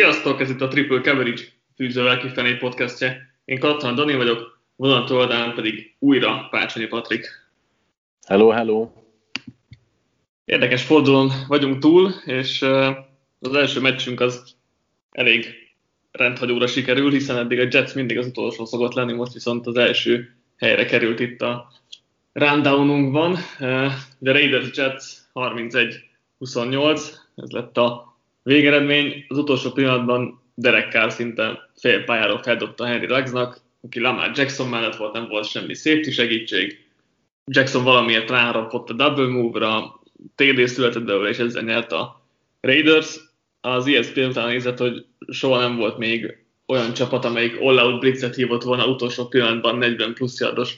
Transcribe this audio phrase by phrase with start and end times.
[0.00, 1.42] Sziasztok, ez itt a Triple Coverage
[1.76, 3.34] fűzővel kifené podcastje.
[3.44, 7.26] Én Katona Dani vagyok, vonató oldalán pedig újra Pácsonyi Patrik.
[8.26, 8.90] Hello, hello!
[10.44, 12.62] Érdekes fordulón vagyunk túl, és
[13.40, 14.56] az első meccsünk az
[15.10, 15.46] elég
[16.12, 20.36] rendhagyóra sikerül, hiszen eddig a Jets mindig az utolsó szokott lenni, most viszont az első
[20.56, 21.72] helyre került itt a
[22.32, 23.34] rundownunkban.
[24.22, 25.04] The Raiders Jets
[25.34, 25.90] 31-28,
[27.36, 28.09] ez lett a
[28.42, 34.68] Végeredmény az utolsó pillanatban Derek Carr szinte fél pályáról feldobta Henry Ruggsnak, aki Lamar Jackson
[34.68, 36.84] mellett volt, nem volt semmi safety segítség.
[37.44, 40.00] Jackson valamiért ráharapott a double move-ra,
[40.34, 42.22] TD született belőle, és ezzel nyert a
[42.60, 43.20] Raiders.
[43.60, 48.62] Az ESPN után nézett, hogy soha nem volt még olyan csapat, amelyik all-out blitzet hívott
[48.62, 50.74] volna utolsó pillanatban 40 plusz yardos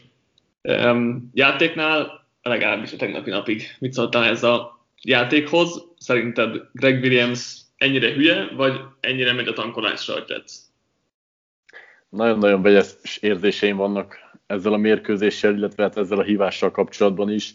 [0.62, 3.76] um, játéknál, legalábbis a tegnapi napig.
[3.78, 5.91] Mit szóltál ez a játékhoz?
[6.02, 10.52] Szerinted Greg Williams ennyire hülye, vagy ennyire megy a tankolásra a Jets?
[12.08, 17.54] Nagyon-nagyon vegyes érzéseim vannak ezzel a mérkőzéssel, illetve hát ezzel a hívással kapcsolatban is.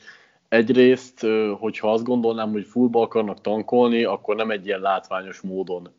[0.49, 1.25] Egyrészt,
[1.59, 5.89] hogyha azt gondolnám, hogy fullba akarnak tankolni, akkor nem egy ilyen látványos módon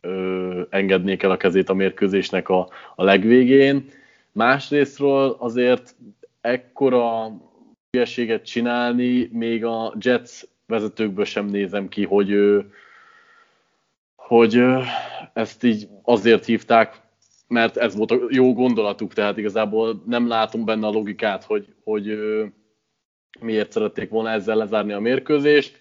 [0.00, 3.90] ö, engednék el a kezét a mérkőzésnek a, a legvégén.
[4.32, 5.94] Másrésztről azért
[6.40, 7.32] ekkora
[7.90, 12.36] hülyeséget csinálni, még a Jets vezetőkből sem nézem ki, hogy,
[14.16, 14.64] hogy
[15.32, 17.00] ezt így azért hívták,
[17.46, 22.18] mert ez volt a jó gondolatuk, tehát igazából nem látom benne a logikát, hogy, hogy
[23.40, 25.80] miért szerették volna ezzel lezárni a mérkőzést.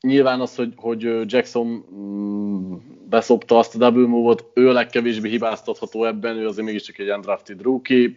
[0.00, 2.74] Nyilván az, hogy, hogy Jackson mm,
[3.08, 7.62] beszopta azt a double move-ot, ő a legkevésbé hibáztatható ebben, ő azért mégiscsak egy undrafted
[7.62, 8.10] rookie.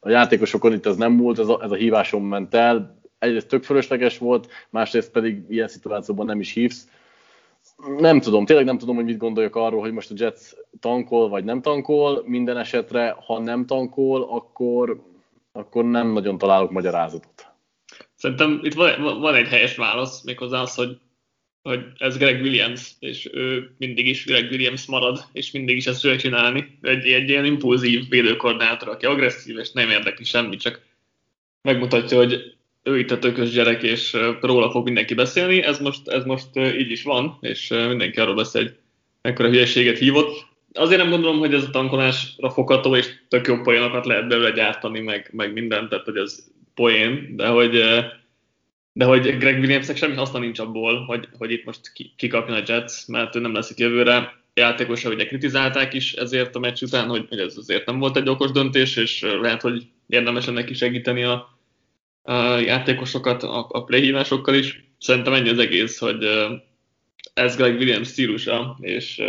[0.00, 3.64] A játékosokon itt ez nem múlt, ez a, ez a híváson ment el, egyrészt tök
[3.64, 6.88] fölösleges volt, másrészt pedig ilyen szituációban nem is hívsz.
[7.98, 10.40] Nem tudom, tényleg nem tudom, hogy mit gondoljak arról, hogy most a Jets
[10.80, 12.22] tankol, vagy nem tankol.
[12.26, 15.02] Minden esetre, ha nem tankol, akkor,
[15.52, 17.46] akkor nem nagyon találok magyarázatot.
[18.14, 20.98] Szerintem itt van, van egy helyes válasz, méghozzá az, hogy,
[21.62, 26.00] hogy ez Greg Williams, és ő mindig is Greg Williams marad, és mindig is ezt
[26.00, 26.78] fogja csinálni.
[26.82, 30.80] Egy, egy ilyen impulzív védőkoordinátor, aki agresszív, és nem érdekli semmi, csak
[31.62, 35.62] megmutatja, hogy ő itt a tökös gyerek, és róla fog mindenki beszélni.
[35.62, 38.74] Ez most, ez most így is van, és mindenki arról beszél, hogy
[39.22, 40.48] mekkora hülyeséget hívott.
[40.72, 45.00] Azért nem gondolom, hogy ez a tankolásra fogható, és tök jó poénokat lehet belőle gyártani,
[45.00, 47.70] meg, meg mindent, tehát hogy ez poén, de hogy,
[48.92, 51.80] de hogy Greg Williamsnek semmi haszna nincs abból, hogy, hogy itt most
[52.16, 54.38] kikapjon a Jets, mert ő nem lesz itt jövőre.
[54.54, 58.28] Játékosa ugye kritizálták is ezért a meccs után, hogy, hogy ez azért nem volt egy
[58.28, 61.59] okos döntés, és lehet, hogy érdemes ennek is segíteni a,
[62.60, 64.84] játékosokat a, a playhívásokkal is.
[64.98, 66.24] Szerintem ennyi az egész, hogy
[67.34, 69.22] ez Greg Williams stílusa, és,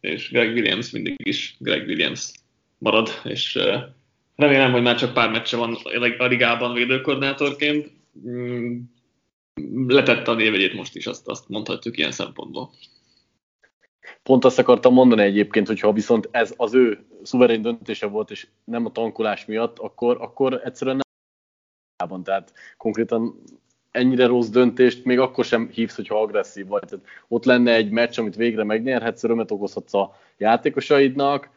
[0.00, 2.30] és Greg Williams mindig is Greg Williams
[2.78, 3.58] marad, és
[4.36, 5.78] remélem, hogy már csak pár meccse van
[6.18, 7.90] a ligában védőkoordinátorként.
[8.28, 8.80] Mm,
[9.86, 12.70] letette a névegyét most is, azt, azt mondhatjuk ilyen szempontból.
[14.22, 18.86] Pont azt akartam mondani egyébként, hogyha viszont ez az ő szuverén döntése volt, és nem
[18.86, 21.02] a tankolás miatt, akkor, akkor egyszerűen
[22.04, 23.42] Ligában, tehát konkrétan
[23.90, 26.82] ennyire rossz döntést még akkor sem hívsz, hogyha agresszív vagy.
[26.82, 31.48] Tehát ott lenne egy meccs, amit végre megnyerhetsz, örömet okozhatsz a játékosaidnak.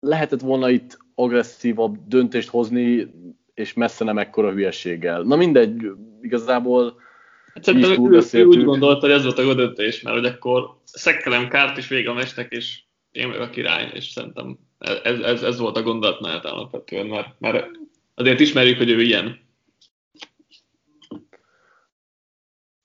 [0.00, 3.10] Lehetett volna itt agresszívabb döntést hozni,
[3.54, 5.22] és messze nem ekkora hülyeséggel.
[5.22, 5.90] Na mindegy,
[6.22, 7.04] igazából
[7.54, 11.48] Hát szerintem ő, ő úgy gondolta, hogy ez volt a döntés, mert hogy akkor szekkelem
[11.48, 12.80] kárt, és vége a mestek, és
[13.12, 17.70] én meg a király, és szerintem ez, ez, ez volt a gondolatmenet alapvetően, mert, mert
[18.14, 19.45] azért ismerjük, hogy ő ilyen.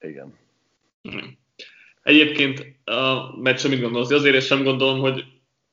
[0.01, 0.37] Igen.
[1.01, 1.17] Hm.
[2.03, 4.11] Egyébként a meccs mit gondolsz?
[4.11, 5.25] Azért és sem gondolom, hogy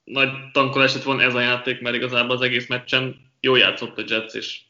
[0.05, 4.34] nagy tankolás van ez a játék, mert igazából az egész meccsen jól játszott a Jets,
[4.34, 4.60] és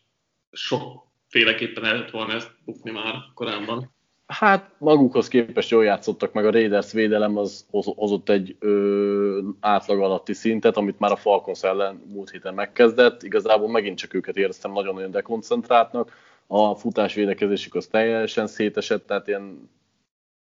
[0.52, 3.96] sokféleképpen el lehetett volna ezt bukni már korábban.
[4.26, 10.32] Hát magukhoz képest jól játszottak, meg a Raiders védelem az hozott egy ö, átlag alatti
[10.32, 13.22] szintet, amit már a Falcons ellen múlt héten megkezdett.
[13.22, 16.12] Igazából megint csak őket éreztem nagyon-nagyon dekoncentráltnak.
[16.50, 19.70] A futás védekezésük az teljesen szétesett, tehát ilyen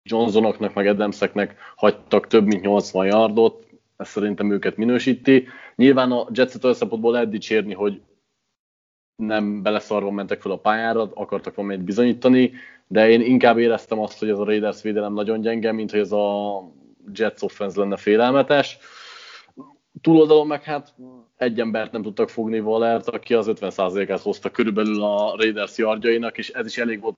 [0.04, 3.68] Johnsonoknak, meg Adamseknek hagytak több mint 80 yardot,
[3.98, 5.48] ez szerintem őket minősíti.
[5.76, 8.02] Nyilván a Jetset olyan szempontból lehet dicsérni, hogy
[9.16, 12.52] nem beleszarva mentek fel a pályára, akartak valamit bizonyítani,
[12.88, 16.12] de én inkább éreztem azt, hogy ez a Raiders védelem nagyon gyenge, mint hogy ez
[16.12, 16.60] a
[17.14, 18.78] Jets offense lenne félelmetes.
[20.02, 20.94] Túloldalon meg hát
[21.38, 26.50] egy embert nem tudtak fogni Valert, aki az 50%-át hozta körülbelül a Raiders yardjainak, és
[26.50, 27.16] ez is elég volt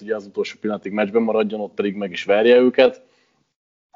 [0.00, 3.02] ugye az utolsó pillanatig meccsben maradjon, ott pedig meg is verje őket.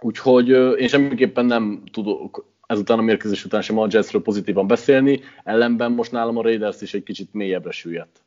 [0.00, 0.48] Úgyhogy
[0.80, 6.12] én semmiképpen nem tudok ezután a mérkőzés után sem a Jetsről pozitívan beszélni, ellenben most
[6.12, 8.22] nálam a Raiders is egy kicsit mélyebbre süllyedt.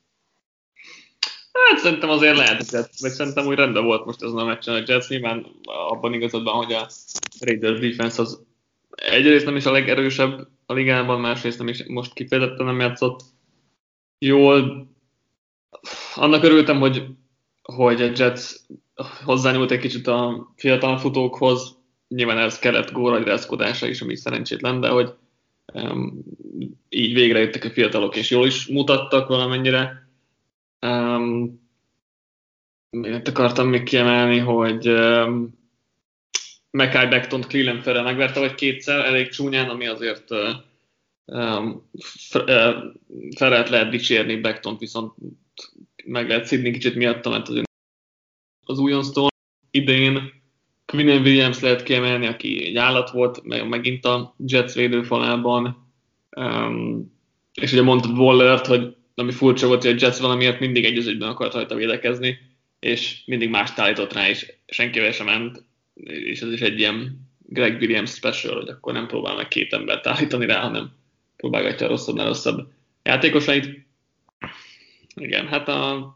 [1.52, 5.10] Hát szerintem azért lehet, vagy szerintem úgy rendben volt most ezen a meccsen a Jets,
[5.10, 6.88] nyilván abban igazad hogy a
[7.40, 8.46] Raiders defense az
[8.98, 13.24] egyrészt nem is a legerősebb a ligában, másrészt nem is most kifejezetten nem játszott
[14.20, 14.88] jól.
[16.16, 17.06] Annak örültem, hogy,
[17.62, 18.52] hogy a Jets
[19.24, 21.78] hozzányúlt egy kicsit a fiatal futókhoz,
[22.08, 25.14] nyilván ez kellett góra rázkodása is, ami szerencsétlen, de hogy
[25.74, 26.24] um,
[26.90, 30.10] így végre jöttek a fiatalok, és jól is mutattak valamennyire.
[30.82, 31.62] Um,
[32.90, 35.57] miért akartam még kiemelni, hogy um,
[36.72, 40.32] Mackay Beckton Cleveland Ferrell megverte, vagy kétszer, elég csúnyán, ami azért
[41.26, 41.90] um,
[43.36, 45.14] Ferrelt lehet dicsérni, Beckton viszont
[46.06, 47.70] meg lehet szidni kicsit miatta, mert azért
[48.66, 49.28] az újonctól
[49.72, 50.36] idén
[50.86, 55.92] Quinn Williams lehet kiemelni, aki egy állat volt, meg, megint a Jets védőfalában,
[56.38, 57.16] um,
[57.62, 61.30] és ugye mondtad Wallert, hogy ami furcsa volt, hogy a Jets valamiért mindig egy egyben
[61.30, 62.38] akart rajta védekezni,
[62.80, 65.64] és mindig más állított rá, és senkivel sem ment,
[66.04, 70.08] és ez is egy ilyen Greg Williams special, hogy akkor nem próbál meg két embert
[70.08, 70.92] állítani rá, hanem
[71.38, 72.68] próbálgatja a rosszabb, rosszabb
[73.04, 73.86] játékosait.
[75.16, 76.16] Igen, hát a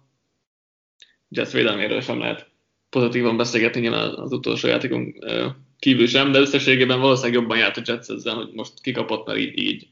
[1.29, 2.49] Jets védelméről sem lehet
[2.89, 5.13] pozitívan beszélgetni nyilván az utolsó játékon
[5.79, 9.59] kívül sem, de összességében valószínűleg jobban járt a Jets ezzel, hogy most kikapott, mert így,
[9.59, 9.87] így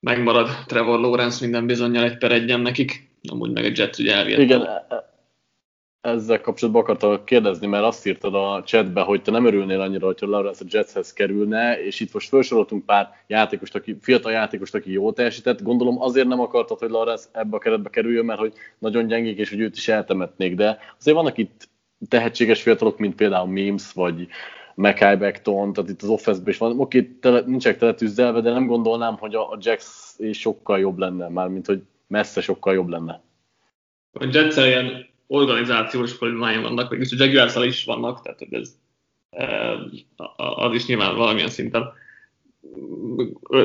[0.00, 4.40] megmarad Trevor Lawrence minden bizonyal egy per egyen nekik, amúgy meg a Jets ugye elviett.
[4.40, 4.68] Igen,
[6.00, 10.26] ezzel kapcsolatban akartam kérdezni, mert azt írtad a chatbe, hogy te nem örülnél annyira, hogyha
[10.26, 15.12] Lawrence a Jetshez kerülne, és itt most felsoroltunk pár játékost, aki, fiatal játékost, aki jól
[15.12, 15.62] teljesített.
[15.62, 19.50] Gondolom azért nem akartad, hogy Lawrence ebbe a keretbe kerüljön, mert hogy nagyon gyengék, és
[19.50, 21.68] hogy őt is eltemetnék, de azért vannak itt
[22.08, 24.28] tehetséges fiatalok, mint például Mims, vagy
[24.74, 26.80] Mackay Beckton, tehát itt az offense is van.
[26.80, 31.66] Oké, tele, nincsenek teletűzdelve, de nem gondolnám, hogy a, a Jax sokkal jobb lenne, mármint
[31.66, 33.22] hogy messze sokkal jobb lenne.
[34.12, 38.76] A jets ilyen organizációs problémáim vannak, meg is a jaguars is vannak, tehát ez,
[40.36, 41.92] az is nyilván valamilyen szinten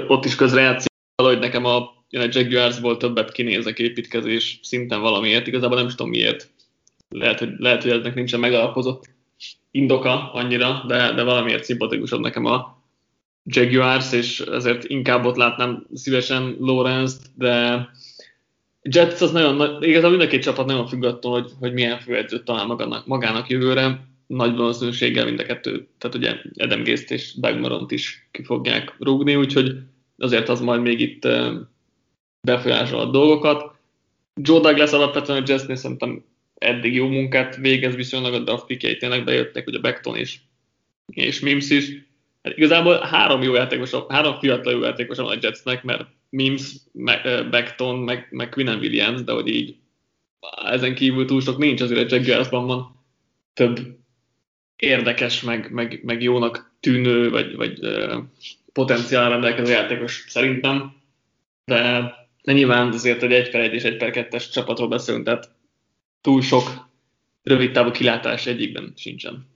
[0.08, 0.92] ott is közrejátszik,
[1.24, 6.50] hogy nekem a, a Jaguarsból többet kinézek építkezés szinten valamiért, igazából nem is tudom miért.
[7.10, 9.10] Lehet, hogy, lehet, hogy eznek nincsen megalapozott
[9.72, 12.82] indoka annyira, de, de valamiért szimpatikusabb nekem a
[13.46, 17.88] Jaguars, és ezért inkább ott látnám szívesen Lawrence-t, de
[18.90, 22.44] Jets az nagyon, igazából mind a két csapat nagyon függ attól, hogy, hogy milyen főedzőt
[22.44, 27.60] talál magának, magának jövőre, nagy valószínűséggel mind a kettő, tehát ugye Adam Gészt és Doug
[27.60, 29.78] Maront is ki fogják rúgni, úgyhogy
[30.18, 31.28] azért az majd még itt
[32.48, 33.76] befolyásol a dolgokat.
[34.42, 36.24] Joe Douglas alapvetően a Jetsnél szerintem
[36.56, 40.38] eddig jó munkát végez viszonylag, a draft pickjei tényleg bejöttek, ugye Beckton és,
[41.14, 41.92] és Mims is.
[42.44, 46.76] Hát igazából három jó játékos, három fiatal jó játékos van a Jetsnek, mert Mims,
[47.50, 49.76] Beckton, meg, meg Quinnen Williams, de hogy így
[50.66, 52.96] ezen kívül túl sok nincs, azért a Jaguarsban van
[53.54, 53.98] több
[54.76, 57.80] érdekes, meg, meg, meg jónak tűnő, vagy, vagy
[58.72, 61.02] potenciál rendelkező játékos szerintem,
[61.66, 65.52] de, de nyilván azért egy 1 per 1 és 1 per 2-es csapatról beszélünk, tehát
[66.22, 66.90] túl sok
[67.44, 69.48] rövid távú kilátás egyikben sincsen.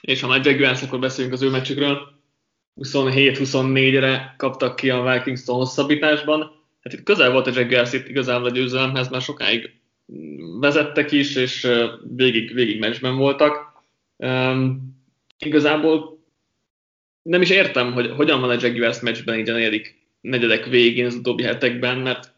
[0.00, 2.15] És ha már Jaguars, akkor beszéljünk az ő meccsükről.
[2.82, 6.40] 27-24-re kaptak ki a Vikings-tól hosszabbításban.
[6.80, 9.70] Hát itt közel volt a Jaguars itt igazából a győzelemhez, már sokáig
[10.60, 11.68] vezettek is, és
[12.16, 13.82] végig, végig meccsben voltak.
[14.16, 14.94] Um,
[15.38, 16.24] igazából
[17.22, 21.14] nem is értem, hogy hogyan van a Jaguars meccsben így a negyedik, negyedek végén az
[21.14, 22.34] utóbbi hetekben, mert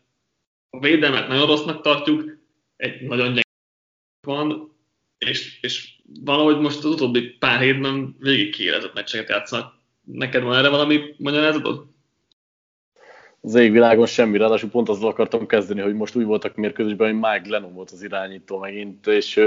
[0.71, 2.39] a védelmet nagyon rossznak tartjuk,
[2.77, 3.43] egy nagyon gyenge
[4.27, 4.77] van,
[5.19, 9.78] és, és valahogy most az utóbbi pár hétben végig kiélezett meccseket játszanak.
[10.13, 11.87] Neked van erre valami magyarázatod?
[13.41, 17.51] Az égvilágon semmi, ráadásul pont azzal akartam kezdeni, hogy most úgy voltak mérkőzésben, hogy Mike
[17.51, 19.41] Lennon volt az irányító megint, és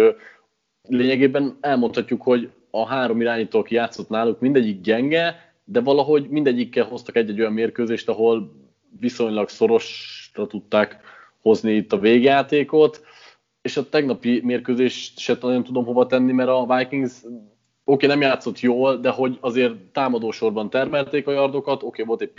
[0.88, 7.16] lényegében elmondhatjuk, hogy a három irányító, aki játszott náluk, mindegyik gyenge, de valahogy mindegyikkel hoztak
[7.16, 8.52] egy-egy olyan mérkőzést, ahol
[9.00, 11.00] viszonylag szorosra tudták
[11.42, 13.04] hozni itt a végjátékot,
[13.62, 17.14] és a tegnapi mérkőzést se nagyon tudom hova tenni, mert a Vikings
[17.92, 22.32] oké, nem játszott jól, de hogy azért támadósorban termelték a yardokat, oké, volt egy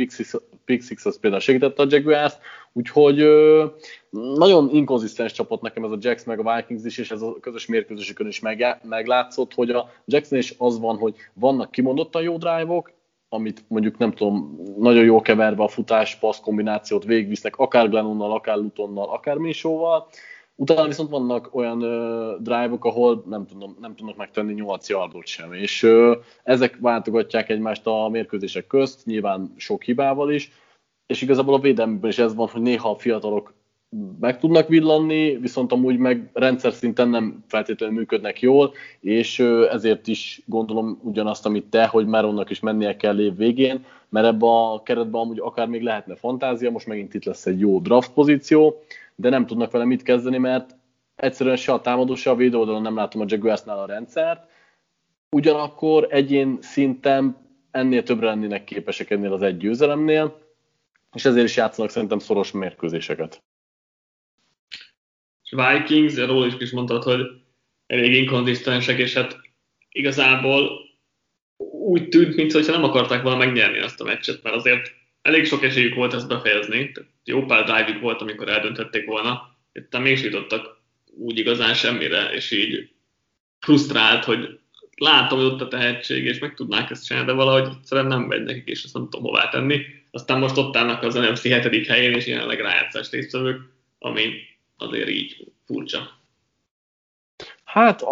[0.64, 2.34] pick six az például segítette a Jaguars,
[2.72, 3.64] úgyhogy ö,
[4.10, 7.66] nagyon inkonzisztens csapat nekem ez a Jacks meg a Vikings is, és ez a közös
[7.66, 12.92] mérkőzésükön is meg, meglátszott, hogy a Jackson is az van, hogy vannak kimondottan jó drive-ok,
[13.28, 18.56] amit mondjuk nem tudom, nagyon jó keverve a futás, passz kombinációt végigvisznek, akár Glennonnal, akár
[18.56, 20.08] Lutonnal, akár Minsóval,
[20.62, 21.78] Utána viszont vannak olyan
[22.42, 27.86] drive-ok, ahol nem, tudom, nem tudnak megtenni 8 yardot sem, és ö, ezek váltogatják egymást
[27.86, 30.52] a mérkőzések közt, nyilván sok hibával is,
[31.06, 33.54] és igazából a védelmükben is ez van, hogy néha a fiatalok
[34.20, 39.38] meg tudnak villanni, viszont amúgy meg rendszer szinten nem feltétlenül működnek jól, és
[39.70, 44.26] ezért is gondolom ugyanazt, amit te, hogy már onnak is mennie kell év végén, mert
[44.26, 48.12] ebbe a keretben amúgy akár még lehetne fantázia, most megint itt lesz egy jó draft
[48.12, 48.82] pozíció,
[49.14, 50.76] de nem tudnak vele mit kezdeni, mert
[51.16, 54.48] egyszerűen se a támadó, se a védő oldalon nem látom a Jaguarsnál a rendszert,
[55.30, 57.36] ugyanakkor egyén szinten
[57.70, 60.38] ennél többre lennének képesek ennél az egy győzelemnél,
[61.12, 63.42] és ezért is játszanak szerintem szoros mérkőzéseket.
[65.56, 67.26] Vikings, róla is, is mondtad, hogy
[67.86, 69.40] elég inkonzisztensek, és hát
[69.90, 70.70] igazából
[71.86, 74.92] úgy tűnt, mintha nem akarták volna megnyerni azt a meccset, mert azért
[75.22, 79.98] elég sok esélyük volt ezt befejezni, tehát jó pár drive volt, amikor eldöntették volna, itt
[79.98, 80.80] még jutottak
[81.16, 82.90] úgy igazán semmire, és így
[83.58, 84.58] frusztrált, hogy
[84.96, 88.42] látom, hogy ott a tehetség, és meg tudnák ezt csinálni, de valahogy egyszerűen nem megy
[88.42, 89.80] nekik, és ezt nem tudom hová tenni.
[90.10, 91.86] Aztán most ott állnak az NFC 7.
[91.86, 93.60] helyén, és jelenleg rájátszás résztvevők,
[93.98, 94.32] ami
[94.82, 96.20] azért így furcsa.
[97.64, 98.02] Hát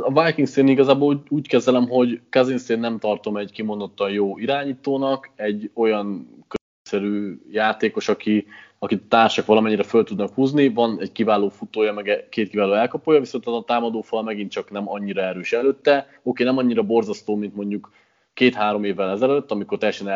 [0.00, 5.30] a vikings én igazából úgy, úgy kezelem, hogy cousins nem tartom egy kimondottan jó irányítónak,
[5.36, 8.46] egy olyan közszerű játékos, aki,
[8.78, 13.46] akit társak valamennyire föl tudnak húzni, van egy kiváló futója, meg két kiváló elkapója, viszont
[13.46, 16.06] az a támadófal megint csak nem annyira erős előtte.
[16.22, 17.92] Oké, nem annyira borzasztó, mint mondjuk
[18.34, 20.08] két-három évvel ezelőtt, amikor teljesen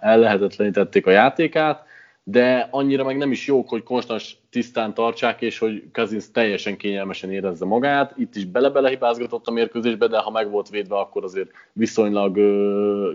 [0.00, 1.86] ellehetetlenítették a játékát,
[2.26, 7.30] de annyira meg nem is jók, hogy konstans tisztán tartsák, és hogy Kazinsz teljesen kényelmesen
[7.30, 8.14] érezze magát.
[8.16, 12.36] Itt is bele-bele hibázgatott a mérkőzésbe, de ha meg volt védve, akkor azért viszonylag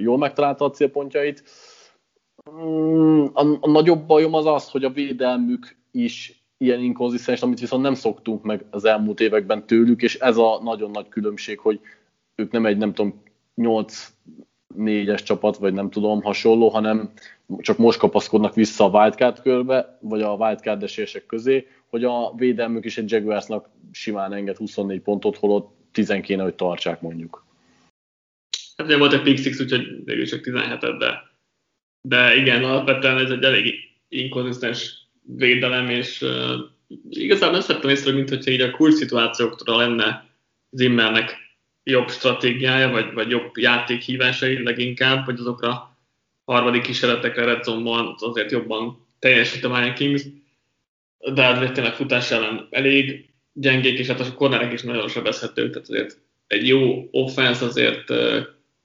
[0.02, 1.44] jól megtalálta a célpontjait.
[2.52, 7.84] Mm, a, a nagyobb bajom az az, hogy a védelmük is ilyen inkonzisztens, amit viszont
[7.84, 11.80] nem szoktunk meg az elmúlt években tőlük, és ez a nagyon nagy különbség, hogy
[12.36, 13.24] ők nem egy, nem tudom,
[13.56, 14.14] 8
[14.76, 17.12] négyes csapat, vagy nem tudom, hasonló, hanem
[17.58, 22.86] csak most kapaszkodnak vissza a wildcard körbe, vagy a wildcard esések közé, hogy a védelmük
[22.86, 27.46] is egy Jaguarsnak simán enged 24 pontot, holott 10 kéne, hogy tartsák mondjuk.
[28.78, 31.32] Hát ugye volt egy pick six, úgyhogy végül csak 17 de,
[32.02, 33.74] de igen, alapvetően ez egy elég
[34.08, 36.54] inkonzisztens védelem, és uh,
[37.10, 40.30] igazából nem szerettem észre, mint hogyha így a kulcs szituációkra lenne
[40.70, 41.38] Zimmernek
[41.84, 45.89] jobb stratégiája, vagy, vagy jobb játékhívásai leginkább, hogy azokra
[46.54, 50.22] harmadik kísérletekre Red Zone-ban azért jobban teljesít a Vikings,
[51.34, 55.90] de azért tényleg futás ellen elég gyengék, és hát a kornerek is nagyon sebezhetők, tehát
[55.90, 58.38] azért egy jó offense azért uh,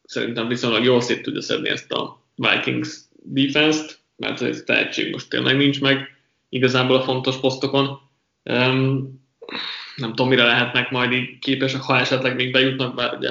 [0.04, 5.56] szerintem viszonylag jól szét tudja szedni ezt a Vikings defense-t, mert ez tehetség most tényleg
[5.56, 6.16] nincs meg
[6.49, 7.99] igazából a fontos posztokon.
[8.42, 9.23] Um,
[9.97, 13.30] nem tudom, mire lehetnek majd így képesek, ha esetleg még bejutnak, bár ugye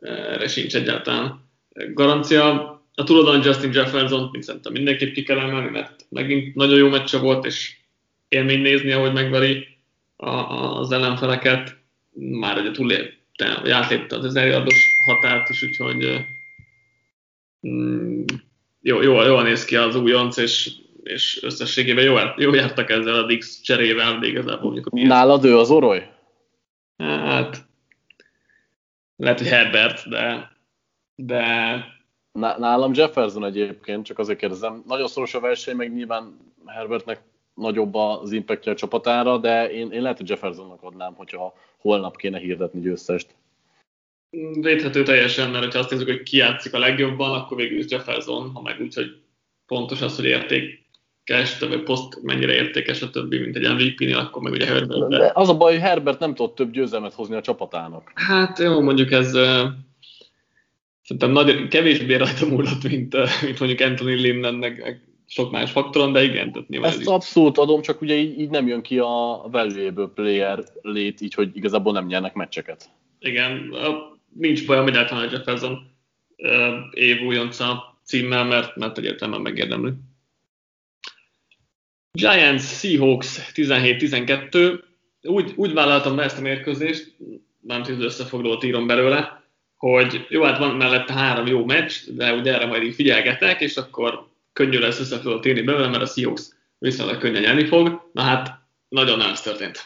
[0.00, 1.40] erre sincs egyáltalán
[1.94, 2.77] garancia.
[2.98, 7.18] A túloldalon Justin Jefferson, mint szerintem mindenképp ki kell emelni, mert megint nagyon jó meccse
[7.18, 7.76] volt, és
[8.28, 9.66] élmény nézni, ahogy megveri
[10.16, 11.76] a, az ellenfeleket.
[12.12, 16.26] Már ugye túlépte, vagy átlépte az ezer yardos határt is, úgyhogy
[17.68, 18.22] mm,
[18.80, 20.70] jó, jó, jól néz ki az újonc, és
[21.08, 25.58] és összességében jó, jó jártak ezzel a Dix cserével, de igazából mondjuk a Nálad ő
[25.58, 26.10] az oroly?
[26.96, 27.66] Hát,
[29.16, 30.52] lehet, hogy Herbert, de,
[31.14, 31.97] de...
[32.32, 34.82] Nálam Jefferson egyébként, csak azért kérdezem.
[34.86, 37.20] Nagyon szoros a verseny, meg nyilván Herbertnek
[37.54, 42.38] nagyobb az impactja a csapatára, de én, én lehet, hogy Jeffersonnak adnám, hogyha holnap kéne
[42.38, 43.34] hirdetni győztest.
[44.60, 48.50] Védhető teljesen, mert ha azt nézzük, hogy ki játszik a legjobban, akkor végül is Jefferson,
[48.50, 49.22] ha meg úgy, hogy
[49.66, 50.88] pontos az, hogy érték
[51.28, 55.08] értékes, vagy poszt mennyire értékes a többi, mint egy MVP-nél, akkor meg ugye Herbert.
[55.08, 58.10] De az a baj, hogy Herbert nem tudott több győzelmet hozni a csapatának.
[58.14, 59.34] Hát jó, mondjuk ez
[61.08, 66.52] szerintem nagy, kevésbé rajta múlott, mint, mint mondjuk Anthony meg sok más faktoron, de igen,
[66.52, 70.64] tehát nyilván Ezt abszolút adom, csak ugye így, így nem jön ki a valuable player
[70.82, 72.90] lét, így, hogy igazából nem nyernek meccseket.
[73.20, 73.74] Igen,
[74.34, 75.90] nincs bajom egyáltalán a Jefferson
[76.90, 79.92] év újonca címmel, mert, mert egyértelműen megérdemli.
[82.12, 84.80] Giants Seahawks 17-12.
[85.22, 87.16] Úgy, úgy vállaltam be ezt a mérkőzést,
[87.60, 89.37] nem tudod összefoglalót írom belőle,
[89.78, 93.76] hogy jó, hát van mellette három jó meccs, de ugye erre majd így figyelgetek, és
[93.76, 98.08] akkor könnyű lesz összefoglalót írni belőle, mert a Seahawks viszonylag könnyen nyerni fog.
[98.12, 99.78] Na hát, nagyon nem ez történt.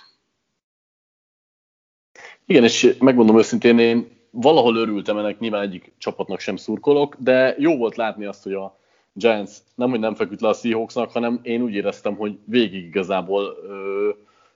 [2.46, 7.76] Igen, és megmondom őszintén, én valahol örültem ennek, nyilván egyik csapatnak sem szurkolok, de jó
[7.76, 8.78] volt látni azt, hogy a
[9.12, 13.56] Giants nem, hogy nem feküdt le a Seahawksnak, hanem én úgy éreztem, hogy végig igazából
[13.66, 14.10] ö,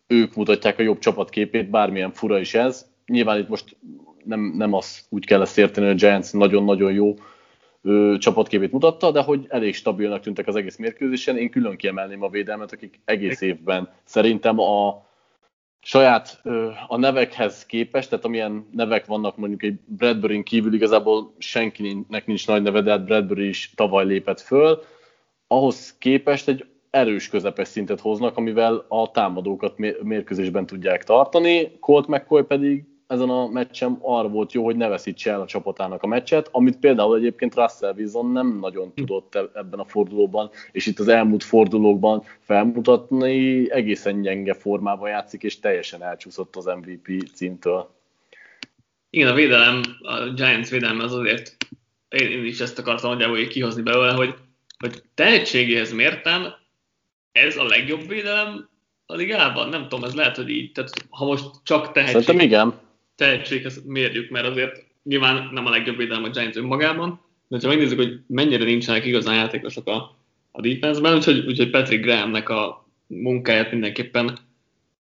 [0.07, 2.87] ők mutatják a jobb csapatképét, bármilyen fura is ez.
[3.07, 3.77] Nyilván itt most
[4.27, 7.15] nem, nem azt úgy kell ezt érteni, hogy a Giants nagyon-nagyon jó
[7.83, 11.37] ő, csapatképét mutatta, de hogy elég stabilnak tűntek az egész mérkőzésen.
[11.37, 15.05] Én külön kiemelném a védelmet, akik egész évben szerintem a
[15.81, 16.41] saját
[16.87, 22.63] a nevekhez képest, tehát amilyen nevek vannak mondjuk egy Bradbury-n kívül igazából senkinek nincs nagy
[22.63, 24.83] neve, de hát Bradbury is tavaly lépett föl,
[25.47, 31.79] ahhoz képest egy erős közepes szintet hoznak, amivel a támadókat mérkőzésben tudják tartani.
[31.81, 36.03] Colt McCoy pedig ezen a meccsen arra volt jó, hogy ne veszítse el a csapatának
[36.03, 40.99] a meccset, amit például egyébként Russell Wilson nem nagyon tudott ebben a fordulóban, és itt
[40.99, 47.95] az elmúlt fordulókban felmutatni, egészen gyenge formában játszik, és teljesen elcsúszott az MVP címtől.
[49.11, 51.57] Igen, a védelem, a Giants védelme az azért,
[52.09, 54.35] én is ezt akartam nagyjából kihozni belőle, hogy,
[54.79, 56.55] hogy tehetségéhez mérten
[57.33, 58.69] ez a legjobb védelem
[59.07, 59.69] a ligában?
[59.69, 60.73] Nem tudom, ez lehet, hogy így.
[60.73, 62.86] Tehát ha most csak tehetség, Szerintem igen.
[63.17, 67.99] Tehetséghez mérjük, mert azért nyilván nem a legjobb védelem a Giants önmagában, de ha megnézzük,
[67.99, 70.17] hogy mennyire nincsenek igazán játékosok a,
[70.53, 74.39] a defense-ben, úgyhogy, úgyhogy Patrick Grahamnek a munkáját mindenképpen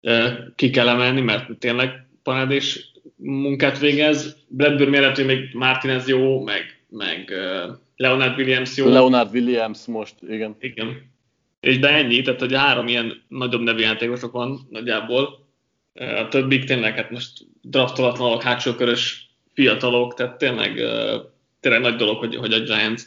[0.01, 4.37] e, ki kell emelni, mert tényleg parádés munkát végez.
[4.49, 7.33] Bradbury mellett még Martinez jó, meg, meg
[7.97, 8.89] Leonard Williams jó.
[8.89, 10.57] Leonard Williams most, igen.
[10.61, 11.11] Igen.
[11.61, 15.42] És de ennyi, tehát hogy három ilyen nagyobb nevű játékosok van nagyjából.
[15.95, 17.33] A többik tényleg hát most
[17.63, 20.75] draftolatlanok, hátsó körös fiatalok, tehát tényleg,
[21.61, 23.03] tényleg nagy dolog, hogy, hogy a Giants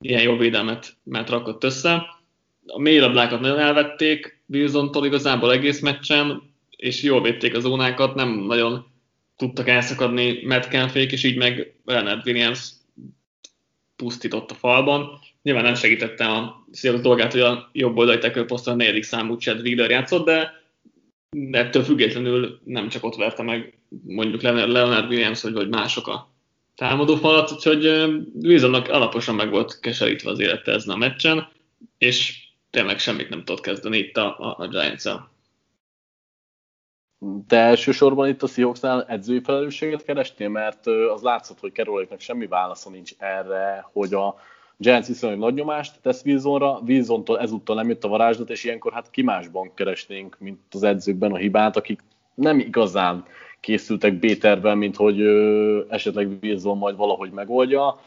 [0.00, 2.06] ilyen jó védelmet mert rakott össze.
[2.66, 6.42] A mélylabdákat nagyon elvették Wilson-tól igazából egész meccsen,
[6.76, 8.86] és jól védték a zónákat, nem nagyon
[9.36, 12.70] tudtak elszakadni Metcalfék, és így meg Leonard Williams
[13.96, 15.18] pusztított a falban.
[15.42, 19.36] Nyilván nem segítette a Seahawks dolgát, hogy a jobb oldali tackle poszton a negyedik számú
[19.36, 20.57] Chad Wheeler játszott, de,
[21.30, 26.30] de ettől függetlenül nem csak ott verte meg mondjuk Leonard Williams, vagy, vagy mások a
[26.74, 27.86] támadó falat, úgyhogy
[28.34, 31.48] Wilsonnak alaposan meg volt keserítve az élete ezen a meccsen,
[31.98, 35.30] és tényleg semmit nem tudott kezdeni itt a, a, a Giants-el.
[37.46, 42.90] Te elsősorban itt a Seahawksnál edzői felelősséget kerestél, mert az látszott, hogy Keroléknak semmi válasza
[42.90, 44.36] nincs erre, hogy a
[44.80, 49.10] Giants viszonylag nagy nyomást tesz Wilsonra, Wilsontól ezúttal nem jött a varázslat, és ilyenkor hát
[49.10, 52.00] ki másban keresnénk, mint az edzőkben a hibát, akik
[52.34, 53.24] nem igazán
[53.60, 58.00] készültek B-tervben, mint hogy ö, esetleg Wilson majd valahogy megoldja.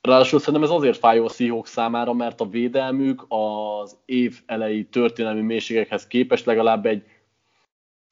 [0.00, 5.40] Ráadásul szerintem ez azért fájó a Seahawks számára, mert a védelmük az év elejé történelmi
[5.40, 7.02] mélységekhez képest legalább egy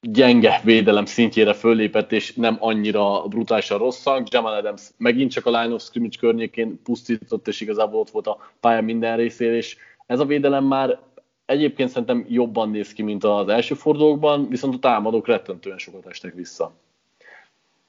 [0.03, 4.33] gyenge védelem szintjére föllépett, és nem annyira brutálisan rosszak.
[4.33, 8.53] Jamal Adams megint csak a line of scrimmage környékén pusztított, és igazából ott volt a
[8.59, 10.99] pálya minden részéről, és ez a védelem már
[11.45, 16.33] egyébként szerintem jobban néz ki, mint az első fordulókban, viszont a támadók rettentően sokat estek
[16.33, 16.73] vissza.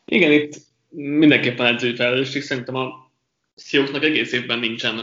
[0.04, 0.56] Igen, itt
[0.88, 2.42] mindenképpen edzői felelősség.
[2.42, 3.10] Szerintem a
[3.56, 5.00] Seahawksnak egész évben nincsen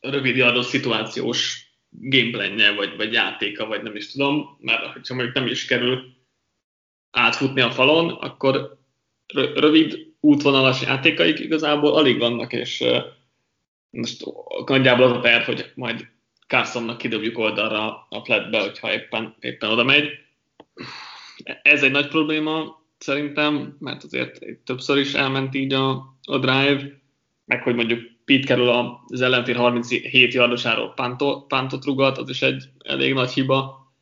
[0.00, 5.64] rövid szituációs gameplanje, vagy, vagy játéka, vagy nem is tudom, mert ha mondjuk nem is
[5.64, 6.14] kerül
[7.10, 8.78] átfutni a falon, akkor
[9.54, 12.84] rövid útvonalas játékaik igazából alig vannak, és
[13.90, 14.24] most
[14.66, 16.08] nagyjából az a terv, hogy majd
[16.46, 20.10] Carsonnak kidobjuk oldalra a flatbe, hogyha éppen, éppen oda megy.
[21.62, 25.90] Ez egy nagy probléma szerintem, mert azért többször is elment így a,
[26.22, 27.00] a drive,
[27.44, 32.64] meg hogy mondjuk Pete Carroll az ellenfél 37 yardosáról pántot, pántot rugat, az is egy
[32.84, 33.92] elég nagy hiba.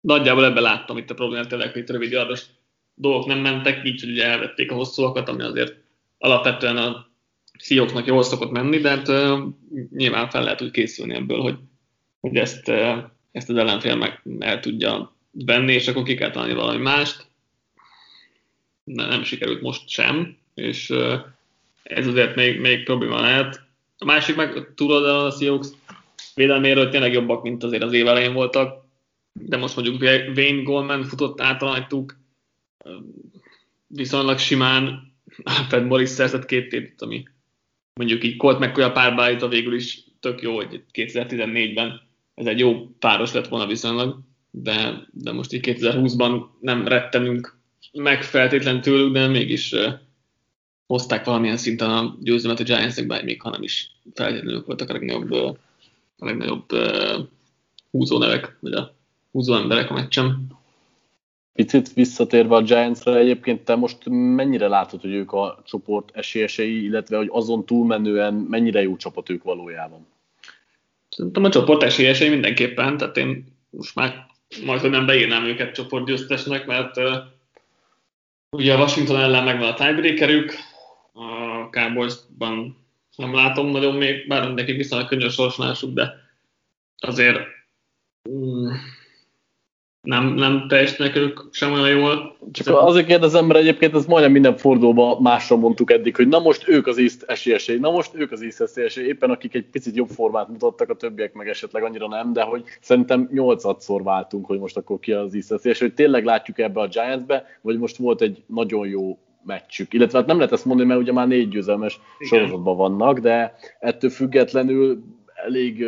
[0.00, 2.42] Nagyjából ebben láttam itt a problémát, tényleg, hogy itt rövid yardos
[2.94, 5.74] dolgok nem mentek, így, hogy elvették a hosszúakat, ami azért
[6.18, 7.08] alapvetően a
[7.58, 9.38] Seahawksnak jól szokott menni, de hát uh,
[9.90, 11.58] nyilván fel lehet úgy készülni ebből, hogy,
[12.20, 12.96] hogy ezt, uh,
[13.32, 17.26] ezt az ellenfél meg el tudja venni, és akkor ki kell találni valami mást.
[18.84, 21.20] Ne, nem sikerült most sem, és uh,
[21.88, 23.60] ez azért még, még probléma lehet.
[23.98, 25.68] A másik meg túloldalon a Seahawks
[26.34, 28.84] védelméről tényleg jobbak, mint azért az év elején voltak,
[29.32, 30.02] de most mondjuk
[30.36, 32.16] Wayne Goldman futott általánytuk,
[33.86, 35.12] viszonylag simán
[35.58, 37.24] Alfred Morris szerzett két tétet, ami
[37.94, 42.00] mondjuk így Colt meg a végül is tök jó, hogy 2014-ben
[42.34, 44.18] ez egy jó páros lett volna viszonylag,
[44.50, 47.58] de, de most így 2020-ban nem rettenünk
[47.92, 49.74] meg feltétlenül tőlük, de mégis
[50.86, 54.92] hozták valamilyen szinten a győzelmet a Giants-nek, bár még ha nem is feltétlenül voltak a
[54.92, 55.32] legnagyobb,
[56.18, 57.26] a legnagyobb uh,
[57.90, 58.94] húzónevek, vagy a
[59.32, 60.46] húzó emberek a meccsem.
[61.52, 67.16] Picit visszatérve a Giants-re, egyébként te most mennyire látod, hogy ők a csoport esélyesei, illetve
[67.16, 70.06] hogy azon túlmenően mennyire jó csapat ők valójában?
[71.08, 74.26] Szerintem a csoport esélyesei mindenképpen, tehát én most már
[74.64, 77.16] majd, nem beírnám őket csoportgyőztesnek, mert uh,
[78.50, 80.54] ugye a Washington ellen megvan a tiebreakerük,
[81.16, 82.76] a Cowboysban
[83.16, 86.12] nem látom nagyon még, bár neki viszonylag könnyű sorsolásuk, de
[86.98, 87.38] azért
[88.30, 88.68] mm,
[90.00, 92.36] nem, nem teljesítenek ők sem olyan jól.
[92.52, 96.68] Csak azért kérdezem, mert egyébként ez majdnem minden fordulóban másra mondtuk eddig, hogy na most
[96.68, 100.08] ők az ízt esélyesei, na most ők az ízt esélyesei, éppen akik egy picit jobb
[100.08, 104.76] formát mutattak, a többiek meg esetleg annyira nem, de hogy szerintem nyolcadszor váltunk, hogy most
[104.76, 108.42] akkor ki az ízt esélyesei, hogy tényleg látjuk ebbe a Giantsbe, vagy most volt egy
[108.46, 109.92] nagyon jó meccsük.
[109.92, 112.38] Illetve hát nem lehet ezt mondani, mert ugye már négy győzelmes Igen.
[112.38, 115.02] sorozatban vannak, de ettől függetlenül
[115.34, 115.84] elég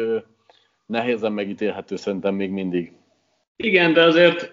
[0.86, 2.92] nehézen megítélhető szerintem még mindig.
[3.56, 4.52] Igen, de azért,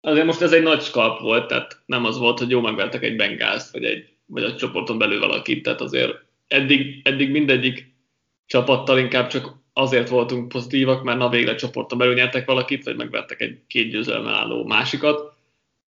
[0.00, 3.16] azért most ez egy nagy skalp volt, tehát nem az volt, hogy jó megvertek egy
[3.16, 6.14] Bengázt, vagy, egy, vagy a csoporton belül valakit, tehát azért
[6.46, 7.94] eddig, eddig mindegyik
[8.46, 13.40] csapattal inkább csak azért voltunk pozitívak, mert na végre csoporton belül nyertek valakit, vagy megvertek
[13.40, 15.32] egy két győzelemmel álló másikat.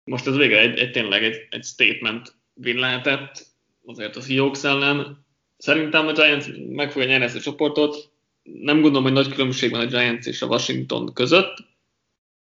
[0.05, 3.47] Most ez végre egy, egy tényleg egy, egy statement win lehetett,
[3.85, 5.25] azért az Seahawks ellen.
[5.57, 8.11] Szerintem a Giants meg fogja nyerni ezt a csoportot.
[8.43, 11.65] Nem gondolom, hogy nagy különbség van a Giants és a Washington között,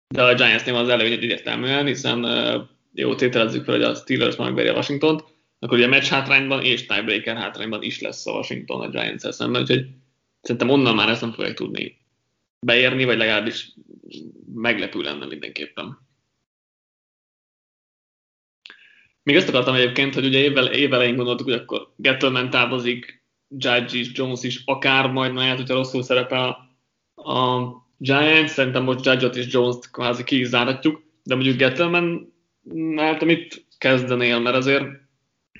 [0.08, 2.26] de a Giantsnél az előny egyértelműen, hiszen
[2.92, 5.24] jó, tételezzük fel, hogy a Steelers megveri a Washington-t,
[5.58, 9.86] akkor ugye match hátrányban és tiebreaker hátrányban is lesz a Washington a giants szemben, úgyhogy
[10.40, 11.98] szerintem onnan már ezt nem fogják tudni
[12.60, 13.72] beérni, vagy legalábbis
[14.54, 15.98] meglepő lenne mindenképpen.
[19.24, 24.10] Még ezt akartam egyébként, hogy ugye évvel, évelején gondoltuk, hogy akkor Gettleman távozik, Judge is,
[24.12, 26.48] Jones is, akár majd majd, hogyha rosszul szerepel
[27.14, 32.32] a Giants, szerintem most Judge-ot és Jones-t kvázi ki is záratjuk, de mondjuk Gettleman,
[32.96, 34.84] hát mit kezdenél, mert azért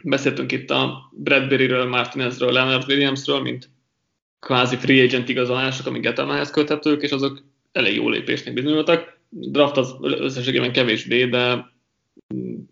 [0.03, 3.71] beszéltünk itt a Bradbury-ről, Martinezről, Leonard Williamsről, mint
[4.41, 9.19] kvázi free agent igazolások, amik Gettlemanhez köthetők, és azok elég jó lépésnek bizonyultak.
[9.29, 11.73] Draft az összességében kevésbé, de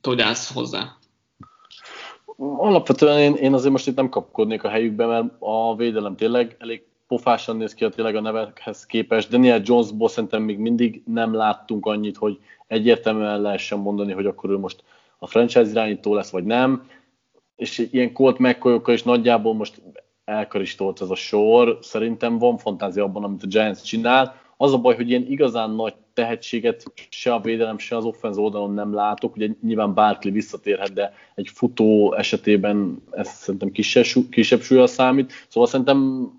[0.03, 0.97] hogy állsz hozzá?
[2.57, 6.83] Alapvetően én, én azért most itt nem kapkodnék a helyükbe, mert a védelem tényleg elég
[7.07, 9.31] pofásan néz ki a tényleg a nevekhez képest.
[9.31, 14.59] Daniel Jonesból szerintem még mindig nem láttunk annyit, hogy egyértelműen lehessen mondani, hogy akkor ő
[14.59, 14.85] most
[15.18, 16.88] a franchise irányító lesz, vagy nem.
[17.57, 19.83] És ilyen Colt mccoy is nagyjából most
[20.25, 21.79] elkaristolt ez a sor.
[21.81, 24.35] Szerintem van fantázia abban, amit a Giants csinál.
[24.57, 28.75] Az a baj, hogy ilyen igazán nagy tehetséget se a védelem, se az offenz oldalon
[28.75, 29.37] nem látok.
[29.37, 35.33] Ugye nyilván Barkley visszatérhet, de egy futó esetében ez szerintem kisebb, kisebb súlya számít.
[35.48, 36.31] Szóval szerintem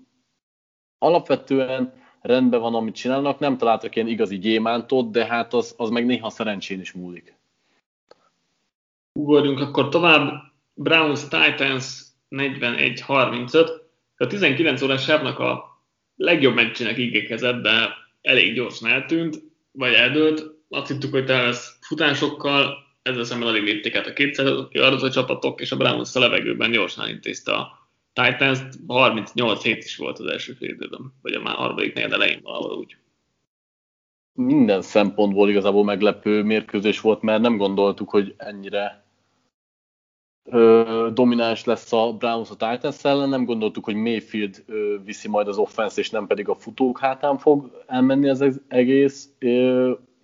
[0.98, 6.06] alapvetően rendben van, amit csinálnak, nem találtak ilyen igazi gyémántot, de hát az, az meg
[6.06, 7.34] néha szerencsén is múlik.
[9.12, 10.52] Ugorjunk akkor tovább.
[10.74, 13.70] Browns Titans 41-35.
[14.16, 15.78] A 19 órás sávnak a
[16.16, 17.88] legjobb meccsének ígékezett, de
[18.22, 19.42] elég gyorsan eltűnt,
[19.78, 20.44] vagy eldőlt.
[20.68, 25.60] Azt hittük, hogy te lesz futásokkal, ezzel szemben alig lépték át a kétszer a csapatok,
[25.60, 30.52] és a Browns a levegőben gyorsan intézte a Titans 38 hét is volt az első
[30.52, 32.96] fél időben, vagy a már harmadik negyed elején valahol úgy.
[34.32, 39.03] Minden szempontból igazából meglepő mérkőzés volt, mert nem gondoltuk, hogy ennyire
[41.12, 44.64] domináns lesz a Browns a Titans ellen, nem gondoltuk, hogy Mayfield
[45.04, 49.28] viszi majd az offense és nem pedig a futók hátán fog elmenni az egész,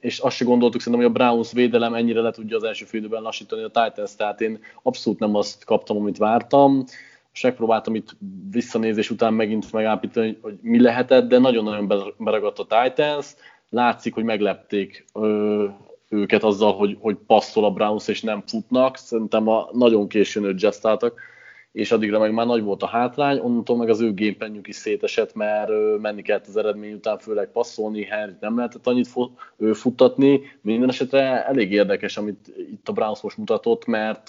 [0.00, 3.22] és azt se gondoltuk szerintem, hogy a Browns védelem ennyire le tudja az első félidőben
[3.22, 6.85] lassítani a Titans, tehát én abszolút nem azt kaptam, amit vártam.
[7.33, 8.16] És megpróbáltam itt
[8.50, 13.35] visszanézés után megint megállapítani, hogy mi lehetett, de nagyon-nagyon beragadt a Titans.
[13.68, 15.04] Látszik, hogy meglepték
[16.11, 18.96] őket azzal, hogy, hogy passzol a Browns és nem futnak.
[18.96, 21.20] Szerintem a nagyon későn adjustáltak,
[21.73, 25.35] és addigra meg már nagy volt a hátrány, onnantól meg az ő gémpenjük is szétesett,
[25.35, 25.70] mert
[26.01, 29.09] menni kellett az eredmény után, főleg passzolni, Henry nem lehetett annyit
[29.73, 30.40] futtatni.
[30.61, 34.29] Minden esetre elég érdekes, amit itt a Browns most mutatott, mert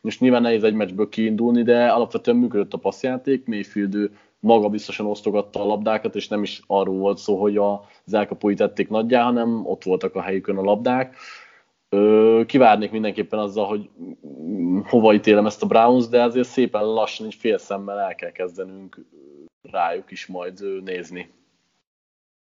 [0.00, 4.10] most nyilván nehéz egy meccsből kiindulni, de alapvetően működött a passzjáték, Mayfield
[4.44, 8.88] maga biztosan osztogatta a labdákat, és nem is arról volt szó, hogy az elkapói tették
[8.88, 11.16] nagyjá, hanem ott voltak a helyükön a labdák.
[12.46, 13.88] Kivárnék mindenképpen azzal, hogy
[14.84, 19.06] hova ítélem ezt a Browns, de azért szépen lassan, egy fél szemmel el kell kezdenünk
[19.62, 21.30] rájuk is majd nézni.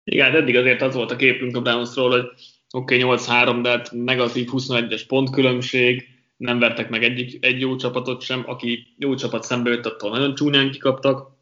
[0.04, 2.25] Igen, eddig azért az volt a képünk a Brownsról, hogy
[2.71, 8.21] oké, okay, 8-3, de hát negatív 21-es pontkülönbség, nem vertek meg egy, egy jó csapatot
[8.21, 11.38] sem, aki jó csapat szembe jött, attól nagyon csúnyán kikaptak.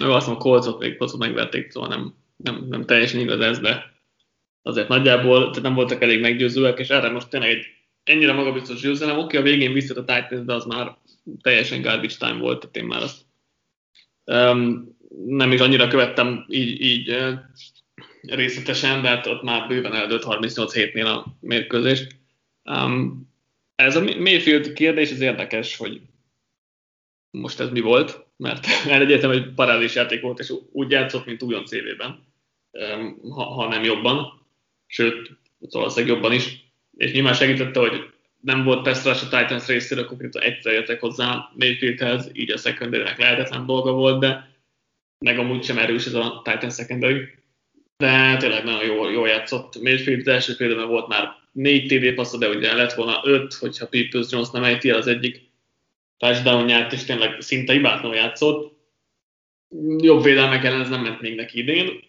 [0.00, 3.94] Ő azt mondom, Colcot még Colcot megverték, szóval nem, nem, nem teljesen igaz ez, de
[4.62, 7.64] azért nagyjából tehát nem voltak elég meggyőzőek, és erre most tényleg egy
[8.04, 9.18] ennyire magabiztos győzelem.
[9.18, 10.96] Oké, a végén visszat a Titans, de az már
[11.40, 13.20] teljesen garbage time volt, tehát én már azt
[14.24, 14.96] um,
[15.26, 17.16] nem is annyira követtem így, így
[18.20, 22.06] részletesen, de hát ott már bőven eldőlt 38 hétnél a mérkőzés.
[22.64, 23.28] Um,
[23.74, 26.00] ez a Mayfield kérdés, az érdekes, hogy
[27.30, 31.64] most ez mi volt, mert egyértelmű, hogy parádés játék volt, és úgy játszott, mint újon
[31.64, 32.24] CV-ben,
[33.30, 34.46] ha, ha nem jobban,
[34.86, 36.64] sőt, valószínűleg jobban is,
[36.96, 42.30] és nyilván segítette, hogy nem volt Pestra a Titans részéről, konkrétan egyszer jöttek hozzá Mayfieldhez,
[42.32, 44.54] így a secondary lehetetlen dolga volt, de
[45.18, 47.28] meg amúgy sem erős ez a Titan secondary.
[47.96, 49.82] De tényleg nagyon jól, jól játszott.
[49.82, 53.88] Mayfield az első félben volt már négy TD passza, de ugye lett volna öt, hogyha
[53.88, 55.45] Peoples Jones nem ejti az egyik
[56.18, 58.76] touchdownját, és tényleg szinte hibátlanul játszott.
[59.98, 62.00] Jobb védelmek ellen ez nem ment még neki idén.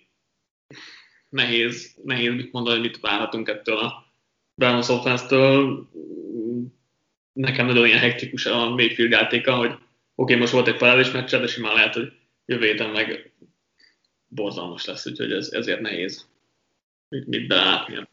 [1.30, 4.06] Nehéz, nehéz mit mondani, mit várhatunk ettől a
[4.56, 5.90] Browns offense-től.
[7.34, 9.82] Nekem nagyon ilyen hektikus a Mayfield játéka, hogy oké,
[10.16, 12.12] okay, most volt egy parádés meccs, de simán lehet, hogy
[12.46, 13.34] jövő héten meg
[14.28, 16.30] borzalmas lesz, úgyhogy ez, ezért nehéz
[17.10, 18.08] mit, mit belátni.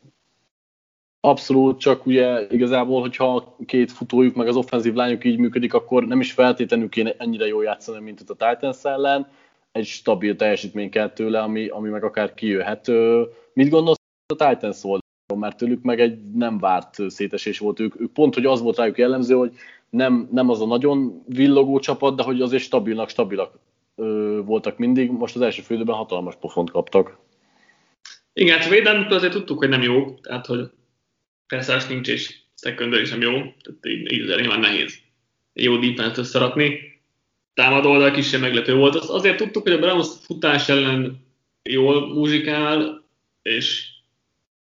[1.24, 6.20] Abszolút, csak ugye igazából, hogyha két futójuk meg az offenzív lányok így működik, akkor nem
[6.20, 9.28] is feltétlenül kéne ennyire jól játszani, mint ott a Titans ellen.
[9.72, 12.90] Egy stabil teljesítmény kell tőle, ami, ami meg akár kijöhet.
[13.52, 14.00] Mit gondolsz
[14.34, 15.38] a Titans oldalon?
[15.38, 18.00] Mert tőlük meg egy nem várt szétesés volt ők.
[18.00, 19.52] ők pont, hogy az volt rájuk jellemző, hogy
[19.90, 23.58] nem, nem az a nagyon villogó csapat, de hogy azért stabilnak, stabilak
[23.96, 25.10] ö, voltak mindig.
[25.10, 27.18] Most az első fődőben hatalmas pofont kaptak.
[28.32, 30.70] Igen, hát védelmük azért tudtuk, hogy nem jó, tehát hogy
[31.46, 35.02] Persze nincs, és secondary sem jó, tehát így, így nyilván nehéz
[35.54, 36.92] jó defense összerakni.
[37.54, 38.94] Támadó oldal sem meglepő volt.
[38.94, 41.26] Azt azért tudtuk, hogy a Browns futás ellen
[41.62, 43.04] jól muzsikál,
[43.42, 43.86] és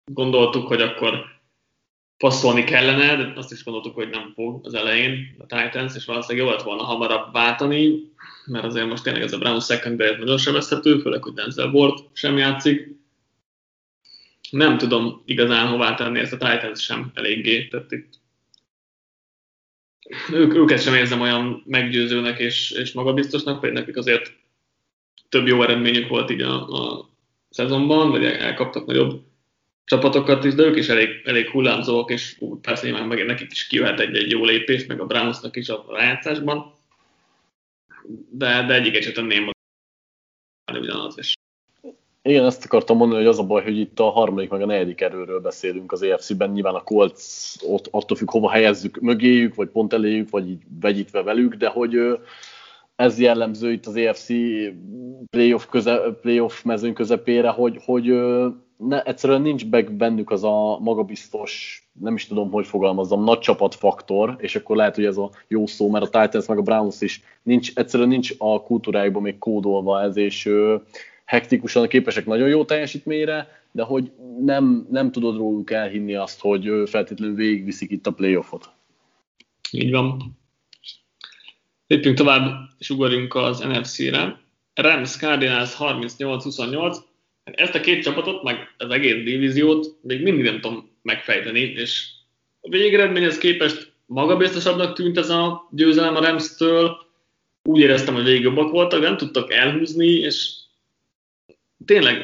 [0.05, 1.25] gondoltuk, hogy akkor
[2.17, 6.47] passzolni kellene, de azt is gondoltuk, hogy nem fog az elején a Titans, és valószínűleg
[6.47, 8.11] jó lett volna hamarabb váltani,
[8.47, 12.37] mert azért most tényleg ez a Browns secondary nagyon sebezhető, főleg, hogy Denzel Ward sem
[12.37, 12.89] játszik,
[14.53, 17.69] nem tudom igazán hová tenni ezt a Titans sem eléggé.
[17.69, 18.21] Tehát itt
[20.33, 24.33] ők, őket sem érzem olyan meggyőzőnek és, és magabiztosnak, hogy nekik azért
[25.29, 27.11] több jó eredményük volt így a, a
[27.51, 29.25] szezonban, vagy elkaptak nagyobb
[29.85, 34.01] csapatokat is, de ők is elég, elég hullámzóak, és persze nyilván meg nekik is kijöhet
[34.01, 36.75] egy-egy jó lépés, meg a Brownsnak is a rájátszásban,
[38.31, 39.51] de, de egyik esetben nem
[40.81, 41.35] ugyanaz, és
[42.23, 45.01] igen, ezt akartam mondani, hogy az a baj, hogy itt a harmadik meg a negyedik
[45.01, 46.51] erőről beszélünk az EFC-ben.
[46.51, 47.23] Nyilván a Colts
[47.69, 51.99] ott attól függ, hova helyezzük mögéjük, vagy pont eléjük, vagy így vegyítve velük, de hogy
[52.97, 54.27] ez jellemző itt az EFC
[55.31, 58.05] playoff, köze, playoff mezőn közepére, hogy, hogy
[58.77, 64.37] ne, egyszerűen nincs be bennük az a magabiztos, nem is tudom, hogy fogalmazzam, nagy csapatfaktor,
[64.39, 67.23] és akkor lehet, hogy ez a jó szó, mert a Titans meg a Browns is
[67.43, 70.51] nincs, egyszerűen nincs a kultúrájukban még kódolva ez, és
[71.33, 77.35] hektikusan képesek nagyon jó teljesítményre, de hogy nem, nem tudod róluk elhinni azt, hogy feltétlenül
[77.35, 78.71] végigviszik itt a playoffot.
[79.71, 80.39] Így van.
[81.87, 84.41] Lépjünk tovább, és ugorjunk az NFC-re.
[84.75, 86.97] Rams Cardinals 38-28.
[87.45, 92.09] Ezt a két csapatot, meg az egész divíziót még mindig nem tudom megfejteni, és
[92.61, 96.97] a végeredményhez képest magabiztosabbnak tűnt ez a győzelem a Rams-től.
[97.63, 100.62] Úgy éreztem, hogy végig jobbak voltak, nem tudtak elhúzni, és
[101.85, 102.17] tényleg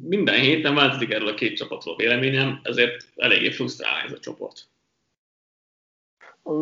[0.00, 4.68] minden héten változik erről a két csapatról véleményem, ezért eléggé frusztrál ez a csoport.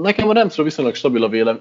[0.02, 1.58] Nekem a Ramsről viszonylag stabil a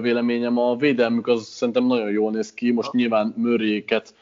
[0.00, 4.14] véleményem, a védelmük az szerintem nagyon jól néz ki, most nyilván Mörréket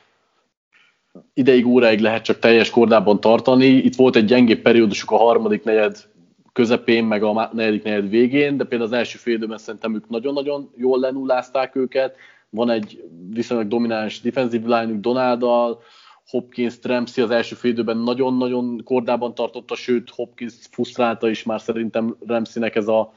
[1.34, 3.66] ideig, óráig lehet csak teljes kordában tartani.
[3.66, 6.10] Itt volt egy gyengébb periódusuk a harmadik negyed
[6.52, 10.72] közepén, meg a negyedik negyed végén, de például az első fél időben szerintem ők nagyon-nagyon
[10.76, 12.16] jól lenullázták őket,
[12.54, 15.80] van egy viszonylag domináns defensive line Donaldal,
[16.26, 22.74] Hopkins, Ramsey az első félidőben nagyon-nagyon kordában tartotta, sőt Hopkins frusztrálta is már szerintem Ramseynek
[22.74, 23.12] ez a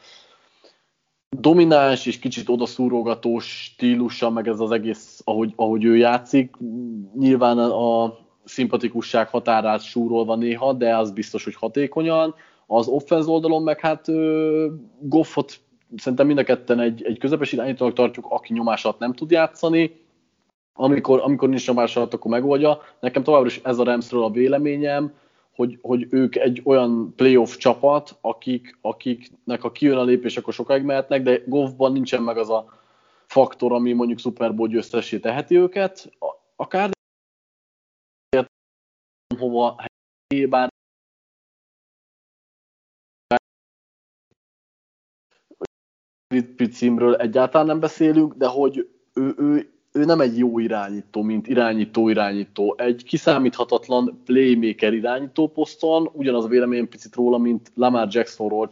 [1.30, 6.56] domináns és kicsit odaszúrogatós stílusa, meg ez az egész, ahogy, ahogy ő játszik.
[7.16, 12.36] Nyilván a szimpatikusság határát súrolva néha, de az biztos, hogy hatékonyan.
[12.68, 14.06] Az offense oldalon meg hát
[15.00, 15.60] Goffot
[15.98, 20.04] szerintem mind a ketten egy, egy közepes irányítónak tartjuk, aki nyomás alatt nem tud játszani,
[20.74, 22.82] amikor, amikor nincs nyomás alatt, akkor megoldja.
[23.00, 25.14] Nekem továbbra is ez a Ramsről a véleményem,
[25.56, 30.84] hogy, hogy ők egy olyan playoff csapat, akik, akiknek a kijön a lépés, akkor sokáig
[30.84, 32.80] mehetnek, de golfban nincsen meg az a
[33.26, 36.12] faktor, ami mondjuk Super Bowl győztessé teheti őket.
[36.56, 36.90] Akár
[39.38, 39.76] hova
[40.50, 40.70] bár
[46.72, 52.76] címről egyáltalán nem beszélünk, de hogy ő, ő ő nem egy jó irányító, mint irányító-irányító.
[52.78, 58.70] Egy kiszámíthatatlan playmaker irányító poszton, ugyanaz a vélemény picit róla, mint Lamar Jacksonról,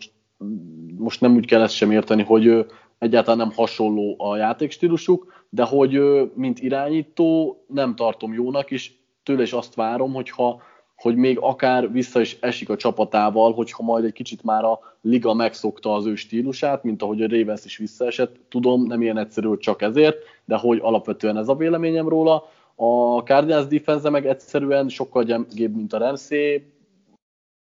[0.98, 2.66] most nem úgy kell ezt sem érteni, hogy ő
[3.00, 8.92] egyáltalán nem hasonló a játékstílusuk, de hogy ő, mint irányító, nem tartom jónak, és
[9.24, 10.62] tőle is azt várom, hogyha
[11.04, 15.34] hogy még akár vissza is esik a csapatával, hogyha majd egy kicsit már a liga
[15.34, 18.36] megszokta az ő stílusát, mint ahogy a Ravens is visszaesett.
[18.50, 22.52] Tudom, nem ilyen egyszerű, csak ezért, de hogy alapvetően ez a véleményem róla.
[22.76, 26.62] A Cardinals defense meg egyszerűen sokkal gyengébb, mint a Ramsey.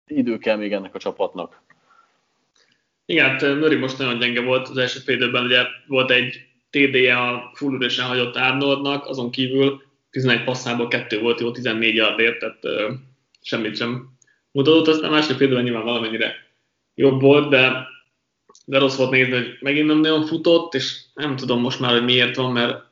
[0.07, 1.61] Idő kell még ennek a csapatnak.
[3.05, 7.17] Igen, hát Murray most nagyon gyenge volt az első fél időben, ugye volt egy TD-je
[7.17, 12.59] a full üresen hagyott Arnoldnak, azon kívül 11 passzából kettő volt jó, 14 yardért, tehát
[13.41, 14.09] semmit sem
[14.51, 16.35] mutatott, aztán a második félben nyilván valamennyire
[16.95, 17.87] jobb volt, de,
[18.65, 22.03] de rossz volt nézni, hogy megint nem nagyon futott, és nem tudom most már, hogy
[22.03, 22.83] miért van, mert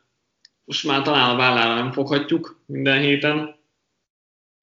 [0.66, 3.58] most már talán a vállára nem foghatjuk minden héten,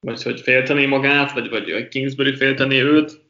[0.00, 3.20] vagy hogy félteni magát, vagy, vagy Kingsbury félteni őt,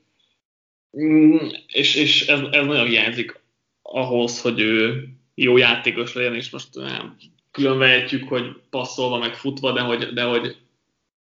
[1.01, 3.41] mm, és, és ez, ez nagyon hiányzik
[3.83, 7.17] ahhoz, hogy ő jó játékos legyen, és most nem
[7.51, 10.57] különvehetjük, hogy passzolva, meg futva, de hogy, de hogy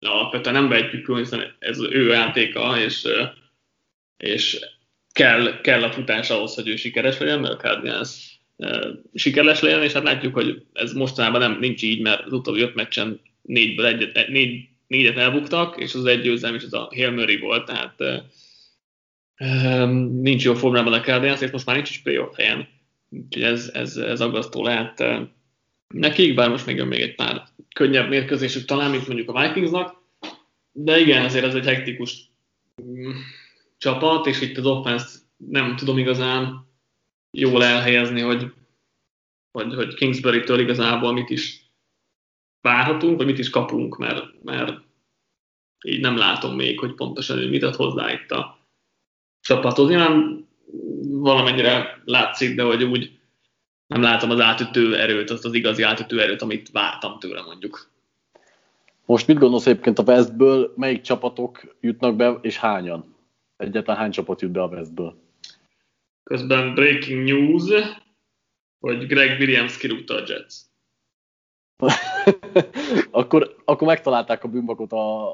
[0.06, 3.08] alapvetően nem vehetjük külön, hiszen ez ő játéka, és,
[4.18, 4.60] és
[5.12, 8.36] kell, kell a futás ahhoz, hogy ő sikeres legyen, mert a Cardinals
[9.14, 12.76] sikeres legyen, és hát látjuk, hogy ez mostanában nem nincs így, mert az utóbbi öt
[12.76, 17.38] meccsen négyből egyet, négy, négyet elbuktak, és az egy győzelem is az a Hail Murray
[17.38, 18.24] volt, tehát
[20.22, 22.68] nincs jó formában a Cardinals, és most már nincs is playoff helyen.
[23.10, 25.04] Úgyhogy ez, ez, ez aggasztó lehet
[26.00, 30.02] nekik, bár most még jön még egy pár könnyebb mérkőzésük talán, mint mondjuk a Vikingsnak,
[30.72, 32.30] de igen, azért ez egy hektikus
[32.82, 33.12] mm,
[33.78, 36.68] csapat, és itt az offense nem tudom igazán
[37.32, 38.52] jól elhelyezni, hogy,
[39.52, 41.72] hogy, hogy Kingsbury-től igazából mit is
[42.62, 44.80] várhatunk, vagy mit is kapunk, mert, mert
[45.86, 48.60] így nem látom még, hogy pontosan ő mit ad hozzá itt a
[49.42, 49.90] csapathoz.
[49.90, 50.48] Nyilván
[51.02, 53.20] valamennyire látszik, de hogy úgy
[53.88, 57.90] nem látom az átütő erőt, azt az igazi átütő erőt, amit vártam tőle mondjuk.
[59.06, 63.16] Most mit gondolsz egyébként a Westből, melyik csapatok jutnak be, és hányan?
[63.58, 65.16] Egyáltalán hány csapat jut be a Westből?
[66.24, 67.64] Közben breaking news,
[68.80, 70.56] hogy Greg Williams kirúgta a Jets.
[73.12, 75.30] akkor, akkor megtalálták a bűnbakot a,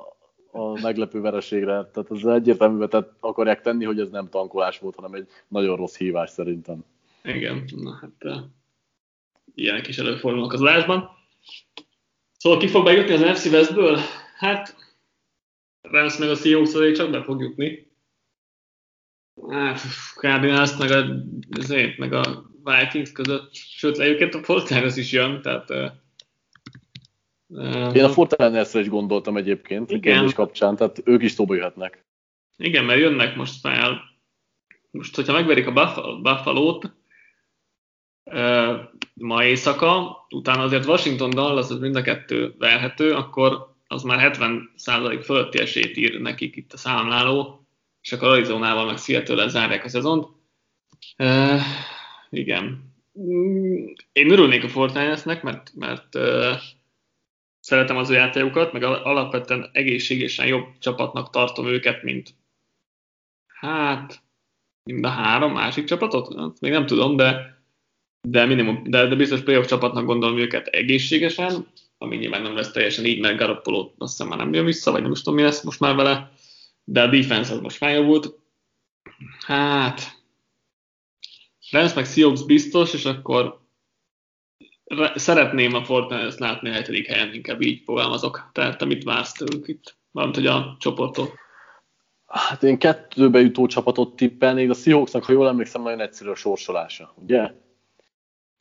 [0.52, 1.90] a meglepő vereségre.
[1.94, 5.98] Tehát ez egyértelműen tehát akarják tenni, hogy ez nem tankolás volt, hanem egy nagyon rossz
[5.98, 6.84] hívás szerintem.
[7.24, 8.44] Igen, na hát uh,
[9.56, 11.10] ilyenek is előfordulnak az adásban.
[12.38, 14.00] Szóval ki fog bejutni az NFC Westből?
[14.38, 14.76] Hát
[15.82, 17.92] Rams meg a Seahawks csak be fog jutni.
[19.50, 19.80] Hát,
[20.16, 21.06] Cardinals meg a,
[21.58, 25.92] azért, meg a Vikings között, sőt, egyébként a Fortiners is jön, tehát uh,
[27.96, 30.26] én a Fortiners-re is gondoltam egyébként, igen.
[30.26, 32.06] a kapcsán, tehát ők is szóba jöhetnek.
[32.58, 34.02] Igen, mert jönnek most fel.
[34.92, 35.72] Most, hogyha megverik a
[36.22, 36.92] Buffalo-t,
[39.14, 45.22] ma éjszaka, utána azért Washington Dallas az mind a kettő verhető, akkor az már 70%
[45.24, 47.66] fölötti esélyt ír nekik itt a számláló,
[48.02, 50.28] és akkor Arizonával meg Seattle zárják a szezont.
[51.18, 51.62] Uh,
[52.30, 52.94] igen.
[54.12, 56.52] Én örülnék a Fortnite-nek, mert, mert uh,
[57.60, 62.36] szeretem az ő játékokat, meg alapvetően egészségesen jobb csapatnak tartom őket, mint
[63.48, 64.22] hát
[64.84, 66.28] mind a három másik csapatot?
[66.28, 67.61] Azt még nem tudom, de
[68.22, 73.06] de, minimum, de, de biztos playoff csapatnak gondolom őket egészségesen, ami nyilván nem lesz teljesen
[73.06, 75.64] így, mert Garoppolo azt hiszem már nem jön vissza, vagy nem is tudom mi lesz
[75.64, 76.32] most már vele,
[76.84, 78.40] de a defense az most feljavult.
[79.46, 80.02] Hát,
[81.72, 83.60] Rams meg Seahawks biztos, és akkor
[85.16, 88.50] szeretném a Fortnite-t látni a hetedik helyen, inkább így fogalmazok.
[88.54, 89.98] Tehát te mit vársz tőlük itt?
[90.12, 91.34] Valamint, hogy a csoportot.
[92.26, 97.14] Hát én kettőbe jutó csapatot tippelnék, a Seahawksnak, ha jól emlékszem, nagyon egyszerű a sorsolása,
[97.16, 97.52] ugye?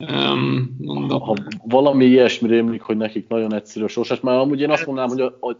[0.09, 1.19] Um, mondom.
[1.21, 5.09] Ha valami ilyesmi rémlik, hogy nekik nagyon egyszerű a sorsás, már amúgy én azt mondanám,
[5.09, 5.57] hogy a, a,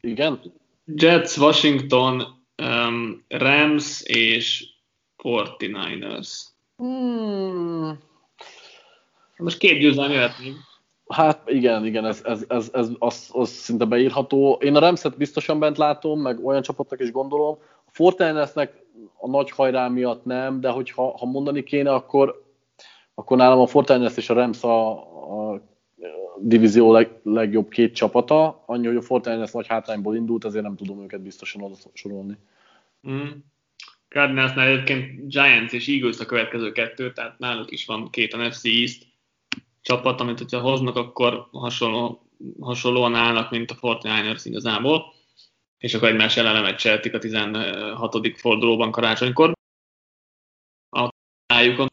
[0.00, 0.40] igen?
[0.84, 2.22] Jets, Washington,
[2.62, 4.66] um, Rams és
[5.22, 6.40] 49ers.
[6.76, 7.98] Hmm.
[9.36, 10.54] Most két győzelem jöhet még.
[11.08, 14.58] Hát igen, igen, ez, ez, ez, ez az, az szinte beírható.
[14.60, 17.58] Én a Ramset biztosan bent látom, meg olyan csapatnak is gondolom.
[17.86, 18.82] A Fortinersnek
[19.16, 22.43] a nagy hajrá miatt nem, de hogyha ha mondani kéne, akkor
[23.14, 24.90] akkor nálam a Fortiners és a Rams a,
[25.52, 25.62] a
[26.38, 31.02] divízió leg, legjobb két csapata, annyi, hogy a Fortiners nagy hátrányból indult, ezért nem tudom
[31.02, 32.38] őket biztosan oda sorolni.
[33.08, 33.28] Mm.
[34.08, 39.06] Cardinalsnál egyébként Giants és Eagles a következő kettő, tehát náluk is van két NFC East,
[39.80, 42.28] csapat, amit hogyha hoznak, akkor hasonló,
[42.60, 45.12] hasonlóan állnak, mint a 49ers igazából,
[45.78, 48.36] és akkor egymás ellen lemecseltik a 16.
[48.36, 49.52] fordulóban karácsonykor.
[50.90, 51.08] A
[51.46, 51.92] tájukon.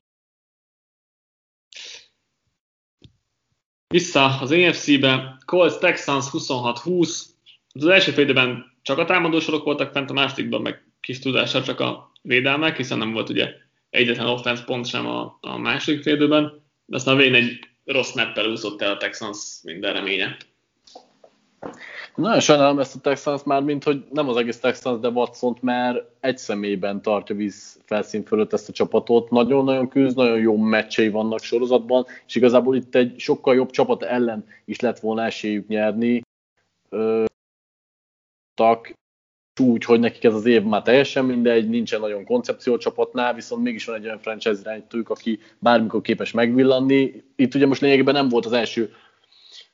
[3.91, 7.21] Vissza az AFC-be, Colts Texans 26-20.
[7.73, 12.11] Az első félidőben csak a támadósorok voltak fent, a másodikban meg kis tudással csak a
[12.21, 13.53] védelmek, hiszen nem volt ugye
[13.89, 18.49] egyetlen offense pont sem a, a második félidőben, de aztán a végén egy rossz neppel
[18.49, 20.37] úszott el a Texans minden reménye.
[22.15, 26.05] Nagyon sajnálom ezt a Texans már, mint hogy nem az egész Texans, de watson mert
[26.19, 29.29] egy személyben tartja víz felszín fölött ezt a csapatot.
[29.29, 34.45] Nagyon-nagyon küzd, nagyon jó meccsei vannak sorozatban, és igazából itt egy sokkal jobb csapat ellen
[34.65, 36.21] is lett volna esélyük nyerni.
[36.89, 37.23] Ö,
[38.53, 38.93] tak,
[39.59, 43.85] úgy, hogy nekik ez az év már teljesen mindegy, nincsen nagyon koncepció csapatnál, viszont mégis
[43.85, 47.23] van egy olyan franchise irányítójuk, aki bármikor képes megvillanni.
[47.35, 48.93] Itt ugye most lényegében nem volt az első,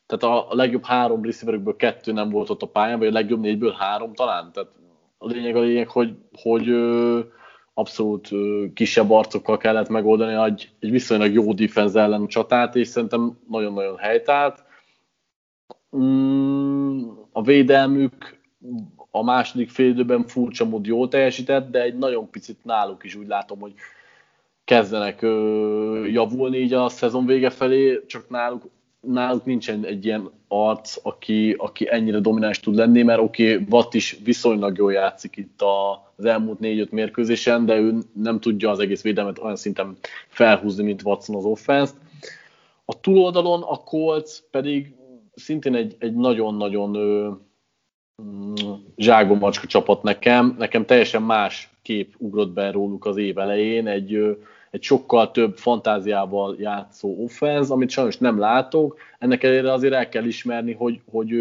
[0.08, 3.72] tehát a legjobb három receiverekből kettő nem volt ott a pályán, vagy a legjobb négyből
[3.72, 4.52] három talán.
[4.52, 4.70] Tehát
[5.18, 6.70] a lényeg a lényeg, hogy, hogy
[7.74, 8.30] abszolút
[8.74, 14.64] kisebb arcokkal kellett megoldani egy, egy viszonylag jó defense ellen csatát, és szerintem nagyon-nagyon helytált.
[15.98, 18.40] Mm, a védelmük
[19.12, 23.28] a második fél időben furcsa mód jól teljesített, de egy nagyon picit náluk is úgy
[23.28, 23.74] látom, hogy
[24.64, 25.22] kezdenek
[26.12, 28.64] javulni így a szezon vége felé, csak náluk,
[29.00, 33.94] náluk nincsen egy ilyen arc, aki, aki ennyire domináns tud lenni, mert oké, okay, Watt
[33.94, 38.80] is viszonylag jól játszik itt a, az elmúlt négy-öt mérkőzésen, de ő nem tudja az
[38.80, 41.94] egész védelmet olyan szinten felhúzni, mint Watson az offense
[42.86, 44.96] A túloldalon a Colts pedig
[45.36, 46.96] szintén egy, egy nagyon-nagyon
[48.96, 50.56] zságomacska csapat nekem.
[50.58, 54.38] Nekem teljesen más kép ugrott be róluk az év elején, egy,
[54.72, 59.00] egy sokkal több fantáziával játszó offense, amit sajnos nem látok.
[59.20, 61.36] Ennek ellenére azért el kell ismerni, hogy, hogy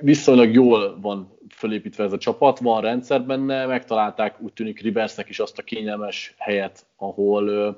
[0.00, 5.38] viszonylag jól van fölépítve ez a csapat, van rendszer benne, megtalálták úgy tűnik Riversnek is
[5.38, 7.76] azt a kényelmes helyet, ahol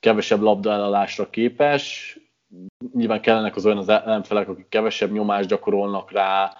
[0.00, 2.16] kevesebb labdaellalásra képes.
[2.92, 6.52] Nyilván kellenek az olyan az ellenfelek, akik kevesebb nyomást gyakorolnak rá,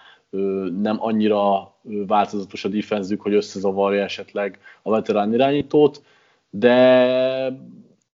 [0.80, 6.02] nem annyira változatos a defenzük, hogy összezavarja esetleg a veterán irányítót,
[6.50, 7.46] de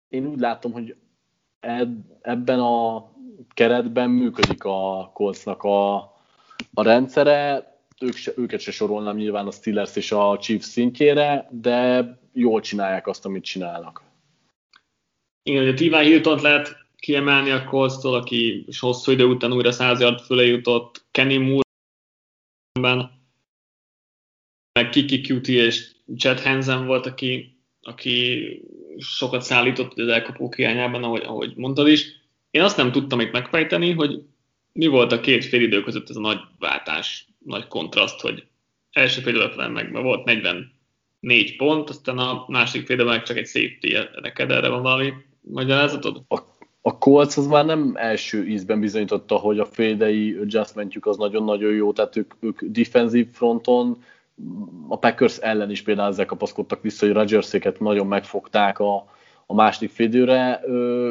[0.08, 0.96] én úgy látom, hogy
[2.20, 3.10] ebben a
[3.54, 5.94] keretben működik a Coltsnak a,
[6.74, 7.70] a rendszere,
[8.00, 13.06] ők se, őket se sorolnám nyilván a Steelers és a Chiefs szintjére, de jól csinálják
[13.06, 14.02] azt, amit csinálnak.
[15.42, 20.00] Igen, ugye Tiván Hilton lehet kiemelni a Colts-tól, aki is hosszú idő után újra 100
[20.00, 21.68] yard fölé jutott, Kenny Moore
[24.72, 28.62] meg Kiki QT és Chad Hansen volt, aki, aki
[28.98, 32.06] sokat szállított az elkapók hiányában, ahogy, ahogy mondtad is.
[32.50, 34.22] Én azt nem tudtam itt megfejteni, hogy
[34.72, 38.44] mi volt a két fél idő között ez a nagy váltás, nagy kontraszt, hogy
[38.92, 43.96] első fél időben meg volt 44 pont, aztán a másik fél meg csak egy safety
[44.20, 46.22] neked erre van valami magyarázatod?
[46.28, 46.38] A
[46.82, 51.92] a Colts az már nem első ízben bizonyította, hogy a fédei adjustmentjük az nagyon-nagyon jó,
[51.92, 54.02] tehát ők, ők defensív fronton,
[54.88, 59.05] a Packers ellen is például ezzel kapaszkodtak vissza, hogy Rodgerséket nagyon megfogták a,
[59.47, 60.61] a második félidőre,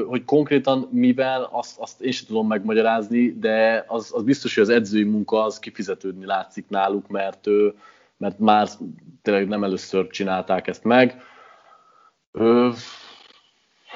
[0.08, 4.70] hogy konkrétan mivel, azt, azt én sem tudom megmagyarázni, de az, az biztos, hogy az
[4.70, 7.48] edzői munka az kifizetődni látszik náluk, mert,
[8.18, 8.68] mert már
[9.22, 11.22] tényleg nem először csinálták ezt meg.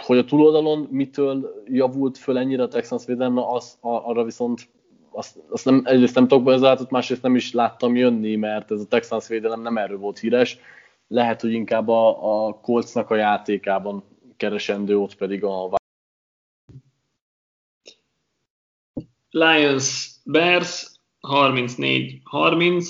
[0.06, 4.70] Hogy a túloldalon mitől javult föl ennyire a Texans védelme, az, arra viszont
[5.14, 8.88] azt, azt nem, egyrészt nem tudok bezáratot, másrészt nem is láttam jönni, mert ez a
[8.88, 10.57] Texans védelem nem erről volt híres.
[11.07, 14.03] Lehet, hogy inkább a, a Coltsnak a játékában
[14.38, 15.70] keresendő, ott pedig a
[19.30, 20.91] Lions Bears
[21.22, 22.88] 34-30.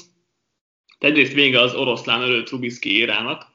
[0.97, 3.47] Egyrészt vége az oroszlán ölő Trubisky érának,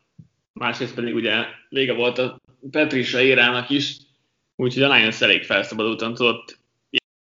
[0.53, 2.41] másrészt pedig ugye vége volt a
[2.71, 3.97] Patricia érának is,
[4.57, 6.59] úgyhogy a Lions elég felszabadultan tudott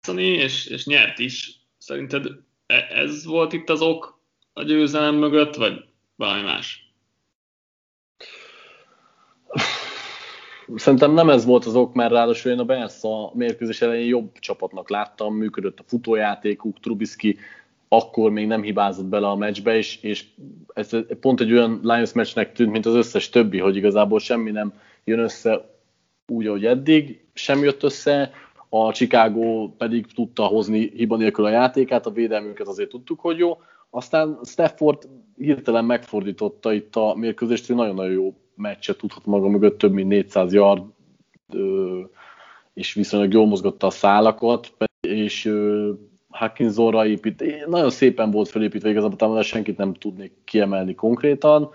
[0.08, 1.60] játszani, és, és nyert is.
[1.78, 2.26] Szerinted
[2.66, 4.20] e, ez volt itt az ok
[4.52, 5.84] a győzelem mögött, vagy
[6.16, 6.92] valami más?
[10.74, 14.38] Szerintem nem ez volt az ok, mert ráadásul én a Bears a mérkőzés elején jobb
[14.38, 17.38] csapatnak láttam, működött a futójátékuk, Trubisky
[17.88, 20.24] akkor még nem hibázott bele a meccsbe, és, és
[20.74, 20.90] ez
[21.20, 24.72] pont egy olyan Lions meccsnek tűnt, mint az összes többi, hogy igazából semmi nem
[25.04, 25.78] jön össze
[26.26, 28.32] úgy, ahogy eddig, sem jött össze,
[28.68, 33.58] a Chicago pedig tudta hozni hiba nélkül a játékát, a védelmünket azért tudtuk, hogy jó.
[33.90, 40.08] Aztán Stafford hirtelen megfordította itt a mérkőzést, nagyon-nagyon jó meccset tudhat maga mögött, több mint
[40.08, 40.82] 400 yard,
[42.74, 45.52] és viszonylag jól mozgatta a szálakat, és
[46.28, 51.70] Hackinsonra épít, nagyon szépen volt felépítve igazából, talán senkit nem tudnék kiemelni konkrétan.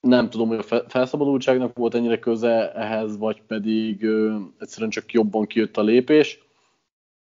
[0.00, 5.46] Nem tudom, hogy a felszabadultságnak volt ennyire köze ehhez, vagy pedig ö, egyszerűen csak jobban
[5.46, 6.38] kijött a lépés.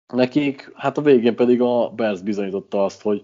[0.06, 3.22] Nekik, hát a végén pedig a Bears bizonyította azt, hogy,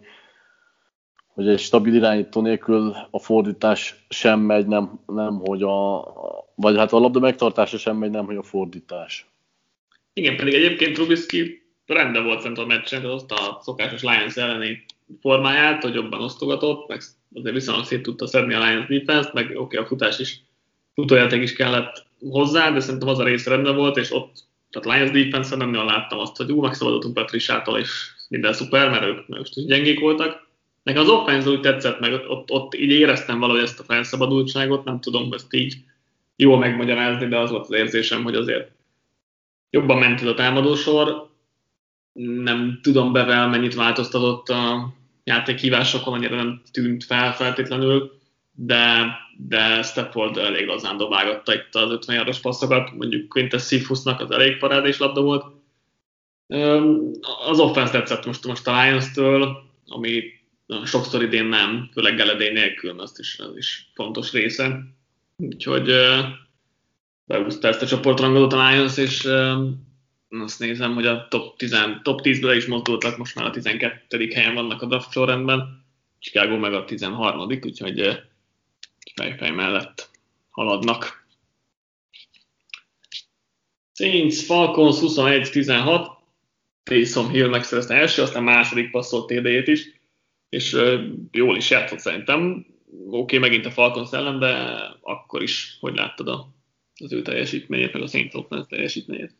[1.26, 6.04] hogy egy stabil irányító nélkül a fordítás sem megy, nem, nem hogy a,
[6.54, 9.26] vagy hát a labda megtartása sem megy, nem hogy a fordítás.
[10.12, 14.84] Igen, pedig egyébként Trubisky rendben volt fent a meccsen, az a szokásos Lions elleni
[15.20, 17.02] formáját, hogy jobban osztogatott, meg
[17.34, 20.40] azért viszonylag szét tudta szedni a Lions defense meg oké, okay, a futás is,
[20.94, 24.32] futójáték is kellett hozzá, de szerintem az a rész rendben volt, és ott,
[24.70, 27.90] tehát Lions defense nem nagyon láttam azt, hogy ú, megszabadultunk Patriciától, és
[28.28, 30.46] minden szuper, mert ők most is gyengék voltak.
[30.82, 35.00] Nekem az offense úgy tetszett, meg ott, ott így éreztem valahogy ezt a felszabadultságot, nem
[35.00, 35.76] tudom ezt így
[36.36, 38.70] jól megmagyarázni, de az volt az érzésem, hogy azért
[39.70, 41.32] jobban ment ez a támadósor.
[42.22, 44.92] Nem tudom bevel mennyit változtatott a
[45.24, 48.18] játékhívásokon, annyira nem tűnt fel feltétlenül,
[48.52, 54.30] de, de Stepford elég lazán dobálgatta itt az 50 járos passzokat, mondjuk Quintus Sifusnak az
[54.30, 55.44] elég parádés labda volt.
[57.48, 60.22] Az offense tetszett most, most a Lions-től, ami
[60.84, 64.80] sokszor idén nem, főleg Geledé nélkül, azt is, az is fontos része.
[65.36, 65.92] Úgyhogy
[67.24, 69.28] beúzta ezt a csoportrangadót a Lions, és
[70.40, 74.28] azt nézem, hogy a top, 10, top 10-ből is mozdultak, most már a 12.
[74.34, 75.84] helyen vannak a draft sorrendben,
[76.18, 77.48] Chicago meg a 13.
[77.48, 78.22] úgyhogy
[79.14, 80.10] fejfej mellett
[80.50, 81.26] haladnak.
[83.92, 86.06] Saints, Falcons 21-16,
[86.82, 90.00] Taysom Hill megszerezte első, aztán második passzolt td is,
[90.48, 90.76] és
[91.30, 92.66] jól is játszott szerintem.
[93.06, 94.52] Oké, okay, megint a Falcons ellen, de
[95.00, 96.52] akkor is, hogy láttad a
[97.00, 99.34] az ő teljesítményét, meg a Saints offense teljesítményét?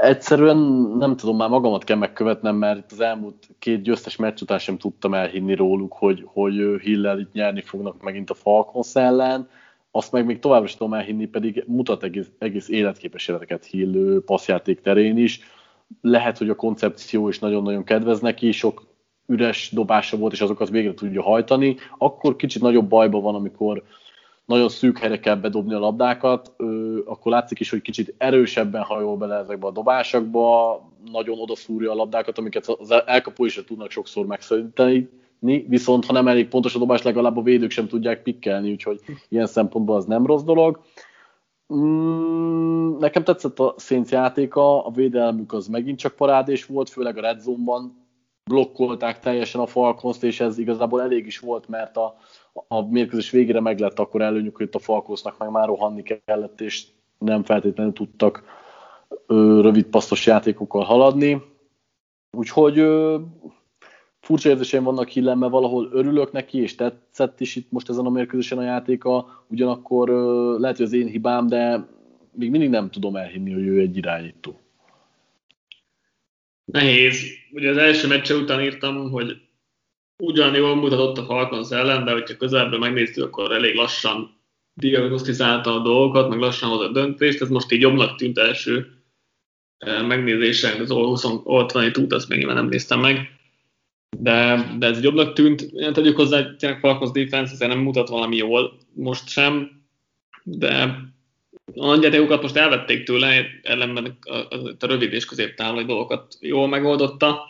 [0.00, 0.56] Egyszerűen
[0.98, 4.78] nem tudom, már magamat kell megkövetnem, mert itt az elmúlt két győztes meccs után sem
[4.78, 9.48] tudtam elhinni róluk, hogy, hogy Hillel itt nyerni fognak megint a Falcons ellen.
[9.90, 14.80] Azt meg még továbbra sem tudom elhinni, pedig mutat egész, egész életképes életeket Hill passzjáték
[14.80, 15.40] terén is.
[16.00, 18.86] Lehet, hogy a koncepció is nagyon-nagyon kedvez neki, sok
[19.26, 21.76] üres dobása volt, és azokat végre tudja hajtani.
[21.98, 23.82] Akkor kicsit nagyobb bajban van, amikor
[24.46, 26.54] nagyon szűk helyre kell bedobni a labdákat,
[27.04, 30.80] akkor látszik is, hogy kicsit erősebben hajol bele ezekbe a dobásokba,
[31.12, 35.08] nagyon odaszúrja a labdákat, amiket az elkapó is tudnak sokszor megszerinteni,
[35.68, 39.46] viszont ha nem elég pontos a dobás, legalább a védők sem tudják pikkelni, úgyhogy ilyen
[39.46, 40.80] szempontból az nem rossz dolog.
[41.74, 47.20] Mm, nekem tetszett a Saints játéka, a védelmük az megint csak parádés volt, főleg a
[47.20, 48.04] Red Zone-ban
[48.50, 52.16] blokkolták teljesen a falcons és ez igazából elég is volt, mert a,
[52.68, 56.84] a mérkőzés végére meg lett akkor előnyük, hogy a Falkósznak meg már rohanni kellett, és
[57.18, 58.44] nem feltétlenül tudtak
[59.26, 61.42] ö, rövid passzos játékokkal haladni.
[62.30, 63.18] Úgyhogy ö,
[64.20, 68.10] furcsa érzéseim vannak Hillem, mert valahol örülök neki, és tetszett is itt most ezen a
[68.10, 71.88] mérkőzésen a játéka, ugyanakkor ö, lehet, hogy az én hibám, de
[72.32, 74.60] még mindig nem tudom elhinni, hogy ő egy irányító.
[76.64, 77.22] Nehéz.
[77.52, 79.45] Ugye az első meccse után írtam, hogy
[80.18, 84.34] ugyan jól mutatott a Falcons ellen, de hogyha közelből megnéztük, akkor elég lassan
[84.74, 89.02] diagnosztizálta a dolgokat, meg lassan hozott döntést, ez most így jobbnak tűnt első
[89.78, 93.36] eh, megnézésen, az All 20 All út, azt még nem néztem meg,
[94.18, 95.60] de, de ez jobbnak tűnt.
[95.60, 99.82] Én tegyük hozzá, hogy tényleg Falcons defense azért nem mutat valami jól most sem,
[100.42, 100.98] de
[101.74, 104.46] a nagyjátékokat most elvették tőle, ellenben a, a,
[104.78, 107.48] a rövid és középtávoli dolgokat jól megoldotta.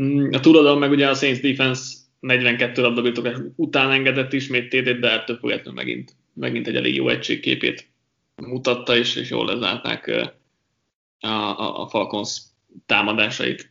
[0.00, 5.10] Mm, a túladon meg ugye a Saints defense 42 labdabirtokás után engedett ismét TD-t, de
[5.10, 7.88] ettől függetlenül megint, megint egy elég jó egységképét
[8.36, 10.06] mutatta, és, és jól lezárták
[11.20, 12.42] a, a, a Falcons
[12.86, 13.70] támadásait.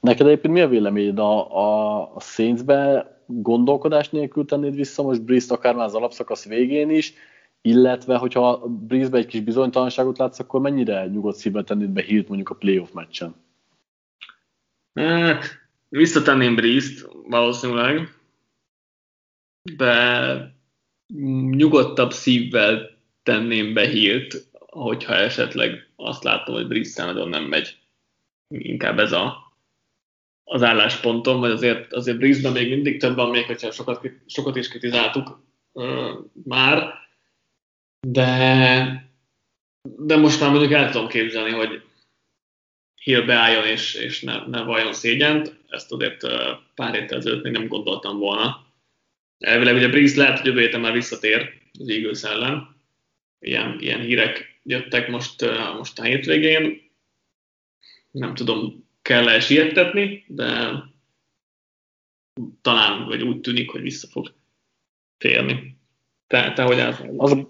[0.00, 5.50] Neked egyébként mi a véleményed a, a, a Saints-be gondolkodás nélkül tennéd vissza most Breeze-t
[5.50, 7.14] akár már az alapszakasz végén is,
[7.62, 12.50] illetve hogyha Breeze-be egy kis bizonytalanságot látsz, akkor mennyire nyugodt szívvel tennéd be hírt mondjuk
[12.50, 13.34] a playoff meccsen?
[14.96, 18.14] Hát, visszatenném Breeze-t valószínűleg,
[19.62, 20.54] de
[21.50, 27.78] nyugodtabb szívvel tenném be hírt, hogyha esetleg azt látom, hogy Breeze számodon nem megy.
[28.48, 29.54] Inkább ez a,
[30.44, 34.68] az álláspontom, hogy azért, azért Breeze-ben még mindig több van, még hogyha sokat, sokat is
[34.68, 35.40] kritizáltuk
[35.72, 36.10] uh,
[36.44, 36.92] már,
[38.00, 39.10] de,
[39.82, 41.82] de most már mondjuk el tudom képzelni, hogy
[43.06, 45.56] Hill beálljon és, és ne, ne vajon szégyent.
[45.68, 46.20] Ezt azért
[46.74, 48.66] pár héttel ezelőtt még nem gondoltam volna.
[49.38, 52.76] Elvileg ugye Breeze lehet, hogy jövő héten már visszatér az Eagles ellen.
[53.38, 55.44] Ilyen, ilyen hírek jöttek most,
[55.76, 56.90] most a hétvégén.
[58.10, 60.82] Nem tudom, kell-e siettetni, de
[62.62, 64.34] talán, vagy úgy tűnik, hogy vissza fog
[65.18, 65.78] térni.
[66.26, 67.00] Te, te hogy állsz?
[67.16, 67.46] Az,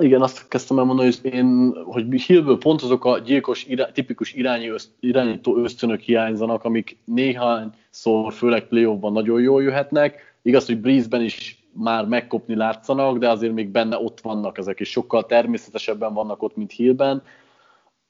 [0.00, 4.32] igen, azt kezdtem el mondani, hogy én, hogy Hillből pont azok a gyilkos, irá, tipikus
[4.32, 10.36] irányi öszt, irányító ösztönök hiányzanak, amik néhányszor, főleg playoffban nagyon jól jöhetnek.
[10.42, 14.90] Igaz, hogy Breeze-ben is már megkopni látszanak, de azért még benne ott vannak ezek, és
[14.90, 17.22] sokkal természetesebben vannak ott, mint Hillben.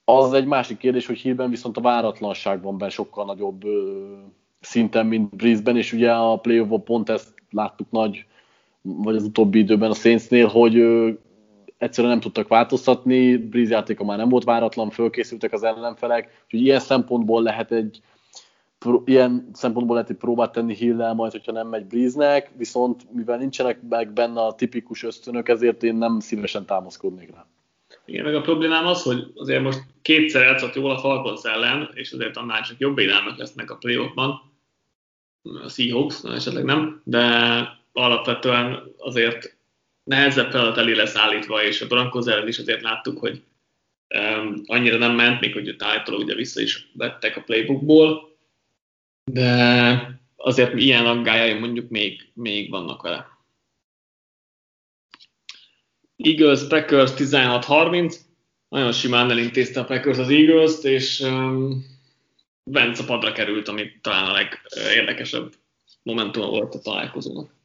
[0.05, 4.03] Az egy másik kérdés, hogy Hillben viszont a váratlanság van benne sokkal nagyobb ö,
[4.61, 8.27] szinten, mint Breeze-ben, és ugye a playoff pont ezt láttuk nagy,
[8.83, 10.75] vagy az utóbbi időben a Saintsnél, hogy
[11.83, 16.81] egyszerűen nem tudtak változtatni, Breeze játéka már nem volt váratlan, fölkészültek az ellenfelek, úgyhogy ilyen
[16.81, 18.01] szempontból lehet egy
[19.05, 23.79] ilyen szempontból lehet egy próbát tenni hill majd, hogyha nem megy Breeze-nek, viszont mivel nincsenek
[23.89, 27.47] meg benne a tipikus ösztönök, ezért én nem szívesen támaszkodnék rá.
[28.05, 32.13] Igen, meg a problémám az, hogy azért most kétszer játszott jól a Falcons ellen, és
[32.13, 34.53] azért annál csak jobb védelmek lesznek a playoffban,
[35.43, 37.25] a Seahawks, esetleg nem, de
[37.93, 39.57] alapvetően azért
[40.05, 43.43] nehezebb feladat elé lesz állítva, és a Broncos ellen is azért láttuk, hogy
[44.15, 48.37] um, annyira nem ment, még hogy állítólag ugye vissza is vettek a playbookból,
[49.25, 53.31] de azért ilyen aggályai mondjuk még, még vannak vele.
[56.17, 58.17] Eagles, Packers 16-30,
[58.69, 61.91] nagyon simán elintézte a Packers az Eagles-t, és um,
[62.65, 65.53] Vence a padra került, ami talán a legérdekesebb
[66.03, 67.62] momentum volt a találkozónak.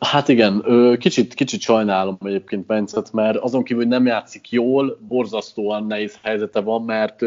[0.00, 0.64] Hát igen,
[0.98, 6.60] kicsit, kicsit sajnálom egyébként Bencet, mert azon kívül, hogy nem játszik jól, borzasztóan nehéz helyzete
[6.60, 7.22] van, mert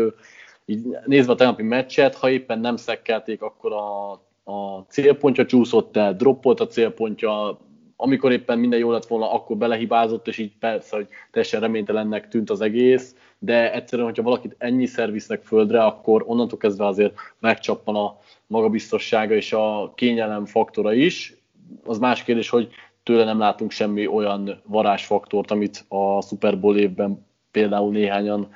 [0.65, 4.11] így nézve a tegnapi meccset, ha éppen nem szekkelték, akkor a,
[4.51, 7.59] a célpontja csúszott el, droppolt a célpontja,
[7.95, 12.49] amikor éppen minden jól lett volna, akkor belehibázott, és így persze, hogy teljesen reménytelennek tűnt
[12.49, 18.17] az egész, de egyszerűen, hogyha valakit ennyi visznek földre, akkor onnantól kezdve azért megcsappan a
[18.47, 21.38] magabiztossága és a kényelem faktora is,
[21.85, 22.69] az más kérdés, hogy
[23.03, 28.49] tőle nem látunk semmi olyan varázsfaktort, amit a Super Bowl évben például néhányan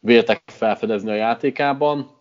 [0.00, 2.16] véltek felfedezni a játékában.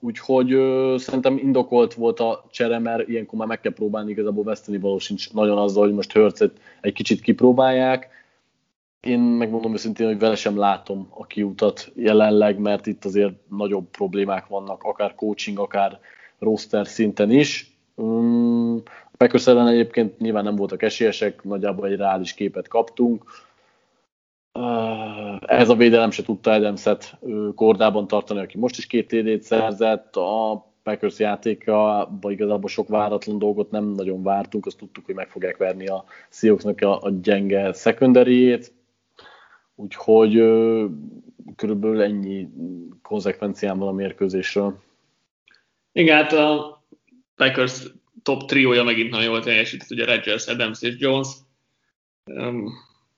[0.00, 4.78] Úgyhogy ö, szerintem indokolt volt a csere, mert ilyenkor már meg kell próbálni, igazából veszteni
[4.78, 8.08] való sincs nagyon azzal, hogy most Hörcet egy kicsit kipróbálják.
[9.00, 14.46] Én megmondom őszintén, hogy vele sem látom a kiutat jelenleg, mert itt azért nagyobb problémák
[14.46, 16.00] vannak, akár coaching, akár
[16.38, 17.75] roster szinten is.
[17.96, 18.82] Um,
[19.16, 23.24] Packers ellen egyébként nyilván nem voltak esélyesek, nagyjából egy reális képet kaptunk.
[24.52, 27.18] Uh, ez a védelem se tudta Adamset
[27.54, 30.16] kordában tartani, aki most is két TD-t szerzett.
[30.16, 35.56] A Packers játéka, igazából sok váratlan dolgot nem nagyon vártunk, azt tudtuk, hogy meg fogják
[35.56, 38.58] verni a Seahawksnak a, a gyenge secondary
[39.76, 40.32] úgyhogy
[41.56, 42.48] körülbelül ennyi
[43.02, 44.78] konzekvencián van a mérkőzésről.
[45.92, 46.75] Igen, hát a
[47.36, 47.82] Packers
[48.22, 51.28] top triója megint nagyon jól teljesített, ugye Rodgers, Adams és Jones.
[52.24, 52.72] Um,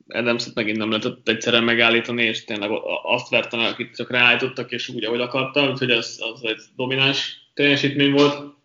[0.08, 2.70] Adams-et megint nem lehetett egyszerűen megállítani, és tényleg
[3.02, 7.36] azt verte meg, akit csak ráállítottak, és úgy, ahogy akarta, úgyhogy ez az egy domináns
[7.54, 8.56] teljesítmény volt.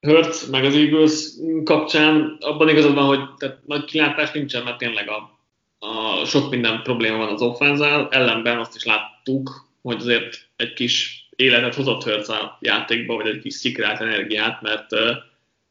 [0.00, 1.28] Hurt, meg az Eagles
[1.64, 5.38] kapcsán abban igazad van, hogy tehát nagy kilátás nincsen, mert tényleg a,
[5.78, 11.21] a sok minden probléma van az offenzál, ellenben azt is láttuk, hogy azért egy kis
[11.36, 15.10] életet hozott Hurts a játékba, vagy egy kis szikrált energiát, mert uh,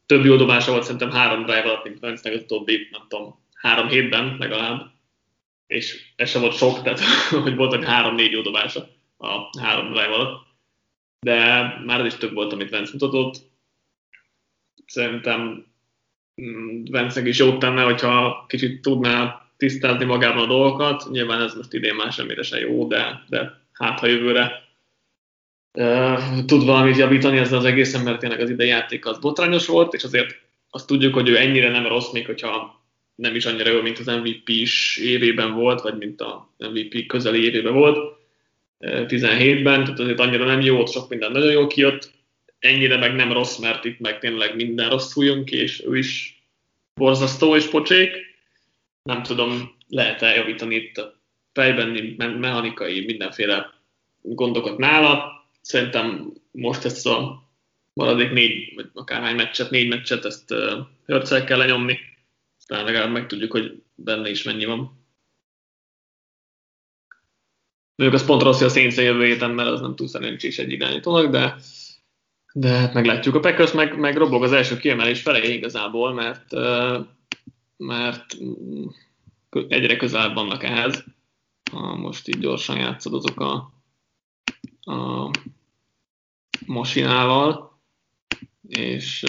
[0.06, 3.88] több jó dobása volt szerintem három drive alatt, mint Vancenek az utóbbi, nem tudom, három
[3.88, 4.90] hétben legalább.
[5.66, 7.00] És ez sem volt sok, tehát
[7.44, 8.88] hogy voltak három-négy jó dobása
[9.18, 10.46] a három drive alatt.
[11.20, 13.36] De már ez is több volt, amit Vence mutatott.
[14.86, 15.66] Szerintem
[16.42, 21.10] mm, Vence is jót tenne, hogyha kicsit tudná tisztázni magában a dolgokat.
[21.10, 24.62] Nyilván ez most idén már semmire se jó, de, de hát ha jövőre
[26.46, 30.04] tud valamit javítani ezzel az egészen, mert tényleg az ide játék az botrányos volt, és
[30.04, 32.82] azért azt tudjuk, hogy ő ennyire nem rossz, még hogyha
[33.14, 37.72] nem is annyira jó, mint az MVP-s évében volt, vagy mint a MVP közeli évében
[37.72, 38.20] volt,
[38.80, 42.10] 17-ben, tehát azért annyira nem jó, ott sok minden nagyon jól kijött,
[42.58, 46.42] ennyire meg nem rossz, mert itt meg tényleg minden rosszul jön ki, és ő is
[46.94, 48.10] borzasztó és pocsék.
[49.02, 51.14] Nem tudom, lehet-e javítani itt a
[51.52, 53.72] fejben mechanikai mindenféle
[54.20, 57.48] gondokat nála, szerintem most ezt a
[57.92, 61.98] maradék négy, vagy akárhány meccset, négy meccset, ezt uh, hörcel kell lenyomni,
[62.58, 65.00] aztán legalább megtudjuk, hogy benne is mennyi van.
[67.94, 70.72] Mondjuk az pont rossz, hogy a Saints jövő héten, mert az nem túl szerencsés egy
[70.72, 71.56] irányítónak, de,
[72.52, 73.34] de hát meglátjuk.
[73.34, 76.52] A Packers meg, meg robog az első kiemelés felé igazából, mert,
[77.76, 78.36] mert
[79.68, 81.04] egyre közelebb vannak ehhez.
[81.96, 83.72] Most így gyorsan játszadozok a,
[84.84, 85.30] a
[86.66, 87.80] masinával,
[88.68, 89.24] és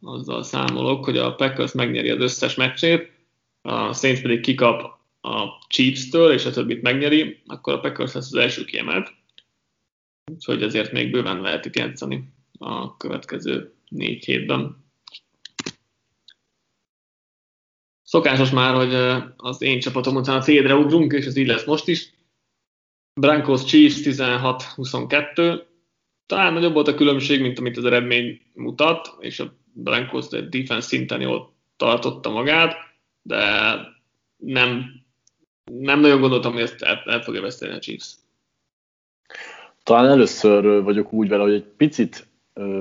[0.00, 3.12] azzal számolok, hogy a Packers megnyeri az összes meccsét,
[3.62, 4.80] a Saints pedig kikap
[5.20, 9.12] a Chiefs-től, és a többit megnyeri, akkor a Packers lesz az első kiemelt.
[10.32, 14.84] Úgyhogy ezért még bőven lehet itt játszani a következő négy hétben.
[18.02, 18.94] Szokásos már, hogy
[19.36, 22.13] az én csapatom után a cédre ugrunk, és ez így lesz most is.
[23.20, 25.62] Broncos Chiefs 16-22.
[26.26, 31.20] Talán nagyobb volt a különbség, mint amit az eredmény mutat, és a Broncos defense szinten
[31.20, 32.76] jól tartotta magát,
[33.22, 33.42] de
[34.36, 34.84] nem,
[35.64, 38.14] nem nagyon gondoltam, hogy ezt el, el fogja veszteni a Chiefs.
[39.82, 42.26] Talán először vagyok úgy vele, hogy egy picit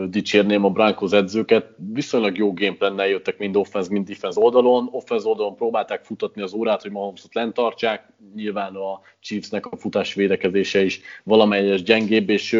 [0.09, 1.69] dicsérném a Broncos edzőket.
[1.93, 4.89] Viszonylag jó gameplannel jöttek mind offense, mind defense oldalon.
[4.91, 8.13] Offense oldalon próbálták futatni az órát, hogy Mahomesot lent tartsák.
[8.35, 12.51] Nyilván a Chiefsnek a futás védekezése is valamelyes gyengébb, és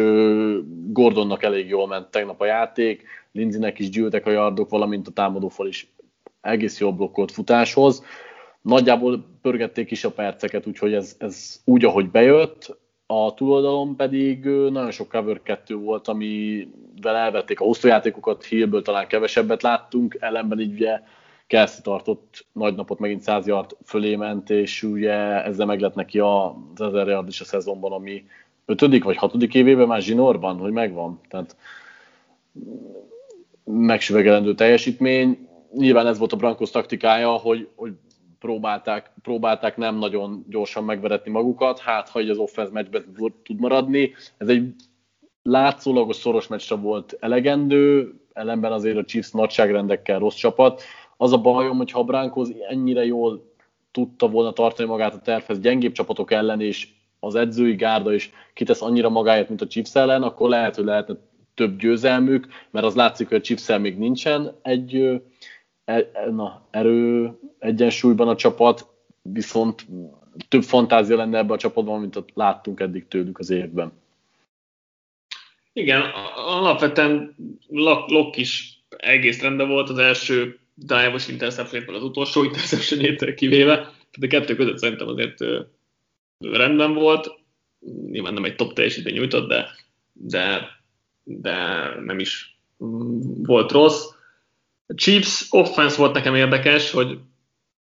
[0.86, 3.04] Gordonnak elég jól ment tegnap a játék.
[3.32, 5.94] Lindsaynek is gyűltek a yardok, valamint a támadófal is
[6.40, 8.04] egész jól blokkolt futáshoz.
[8.62, 14.90] Nagyjából pörgették is a perceket, úgyhogy ez, ez úgy, ahogy bejött, a túloldalon pedig nagyon
[14.90, 16.08] sok cover 2 volt,
[16.94, 21.00] amivel elvették a osztójátékokat, Hillből talán kevesebbet láttunk, ellenben így ugye
[21.46, 26.18] Kelsey tartott nagy napot, megint 100 yard fölé ment, és ugye ezzel meg lett neki
[26.18, 28.24] az 1000 yard is a szezonban, ami
[28.64, 31.20] ötödik vagy hatodik évében már zsinórban, hogy megvan.
[31.28, 31.56] Tehát
[33.64, 35.48] megsüvegelendő teljesítmény.
[35.74, 37.92] Nyilván ez volt a Brankos taktikája, hogy, hogy
[38.38, 43.04] próbálták, próbálták nem nagyon gyorsan megveretni magukat, hát ha így az offense meccsben
[43.42, 44.12] tud maradni.
[44.36, 44.74] Ez egy
[45.44, 50.82] látszólagos szoros meccsre volt elegendő, ellenben azért a Chiefs nagyságrendekkel rossz csapat.
[51.16, 53.52] Az a bajom, hogy ha a Broncos ennyire jól
[53.90, 56.88] tudta volna tartani magát a tervhez gyengébb csapatok ellen, és
[57.20, 61.14] az edzői gárda is kitesz annyira magáért, mint a Chiefs ellen, akkor lehet, hogy lehetne
[61.54, 65.20] több győzelmük, mert az látszik, hogy a chiefs még nincsen egy
[65.84, 68.86] E, e, na, erő egyensúlyban a csapat,
[69.22, 69.86] viszont
[70.48, 73.92] több fantázia lenne ebben a csapatban, mint láttunk eddig tőlük az évben.
[75.76, 76.02] Igen,
[76.34, 77.36] alapvetően
[77.68, 84.26] Lok is egész rendben volt az első dive-os interception az utolsó interception kivéve, tehát a
[84.26, 85.38] kettő között szerintem azért
[86.38, 87.30] rendben volt.
[88.10, 89.70] Nyilván nem egy top teljesítmény nyújtott, de,
[90.12, 90.68] de,
[91.22, 91.56] de
[92.00, 92.58] nem is
[93.42, 94.04] volt rossz.
[94.86, 97.18] A Chiefs offense volt nekem érdekes, hogy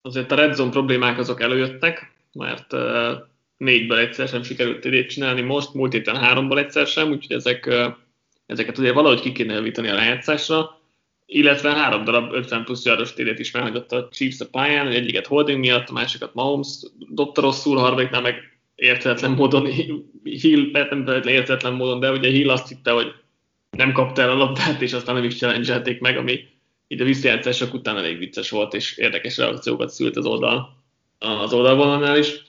[0.01, 2.73] azért a red zone problémák azok előjöttek, mert
[3.57, 7.75] négyből egyszer sem sikerült TD-t csinálni most, múlt héten háromból egyszer sem, úgyhogy ezek,
[8.45, 10.79] ezeket ugye valahogy ki kéne javítani a rájátszásra,
[11.25, 15.59] illetve három darab 50 plusz yardos TD-t is meghagyott a Chiefs a pályán, egyiket holding
[15.59, 16.67] miatt, a másikat Mahomes
[17.09, 18.35] dobta rosszul, harmadiknál meg
[18.75, 19.65] értetlen módon,
[20.23, 23.13] Hill, nem értetlen módon, de ugye Hill azt hitte, hogy
[23.69, 26.39] nem kapta el a labdát, és aztán nem is challenge meg, ami
[26.87, 30.83] így a visszajátszások után elég vicces volt, és érdekes reakciókat szült az oldal,
[31.19, 32.44] az oldalvonalnál is.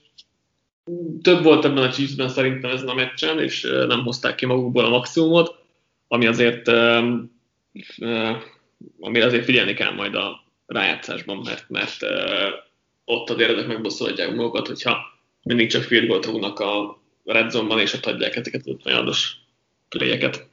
[1.22, 4.88] Több volt ebben a Chiefsben szerintem ezen a meccsen, és nem hozták ki magukból a
[4.88, 5.58] maximumot,
[6.08, 6.68] ami azért,
[9.00, 11.96] amire azért figyelni kell majd a rájátszásban, mert, mert
[13.04, 14.96] ott azért ezek megbosszolhatják magukat, hogyha
[15.42, 19.36] mindig csak field goal rúgnak a red zone-ban, és ott adják ezeket az 50 yardos
[19.88, 20.48] playeket.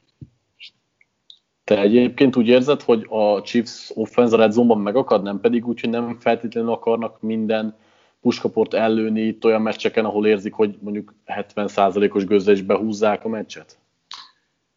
[1.64, 5.80] Te egyébként úgy érzed, hogy a Chiefs offense a red zone-ban megakad, nem pedig úgy,
[5.80, 7.76] hogy nem feltétlenül akarnak minden
[8.24, 13.78] puskaport ellőni itt olyan meccseken, ahol érzik, hogy mondjuk 70%-os gőzzel is behúzzák a meccset?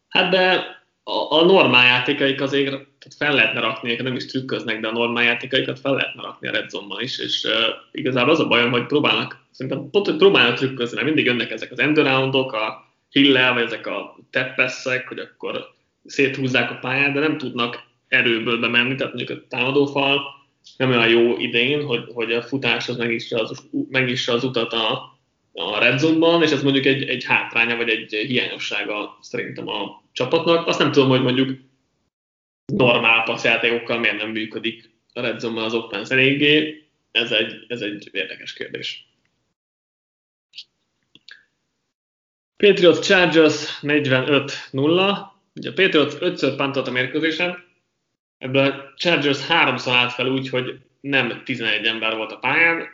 [0.08, 0.64] Hát de
[1.02, 5.24] a, a normál játékaik azért tehát fel lehetne rakni, nem is trükköznek, de a normál
[5.24, 7.52] játékaikat fel lehetne rakni a red zone-ban is, és uh,
[7.92, 11.70] igazából az a bajom, hogy próbálnak, szerintem pont, hogy próbálnak trükközni, mert mindig jönnek ezek
[11.70, 15.74] az endaroundok, a hillel, vagy ezek a teppeszek, hogy akkor
[16.04, 20.37] széthúzzák a pályát, de nem tudnak erőből bemenni, tehát mondjuk a támadófal
[20.78, 25.18] nem olyan jó idején, hogy, hogy a futás az megnyissa az, megnyissa az utat a,
[25.52, 30.66] a red zone-ban, és ez mondjuk egy, egy hátránya, vagy egy hiányossága szerintem a csapatnak.
[30.66, 31.58] Azt nem tudom, hogy mondjuk
[32.66, 36.82] normál passzjátékokkal miért nem működik a red zone az offense eléggé.
[37.10, 39.08] Ez egy, ez egy érdekes kérdés.
[42.56, 45.18] Patriots Chargers 45-0.
[45.54, 47.67] Ugye a Patriots ötször pantolt a mérkőzésen,
[48.38, 52.88] ebből a Chargers háromszor állt fel úgy, hogy nem 11 ember volt a pályán,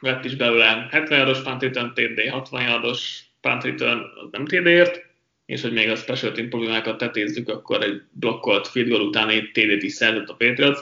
[0.00, 5.10] vett is belőle 70 yardos punt return, TD, 60 yardos punt return, az nem TD-ért,
[5.46, 9.82] és hogy még a special team problémákat tetézzük, akkor egy blokkolt field goal utáni TD-t
[9.82, 10.78] is szerzett a Patriots.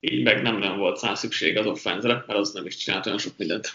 [0.00, 3.18] így meg nem nagyon volt szám szükség az offenzre, mert az nem is csinált olyan
[3.18, 3.74] sok mindent.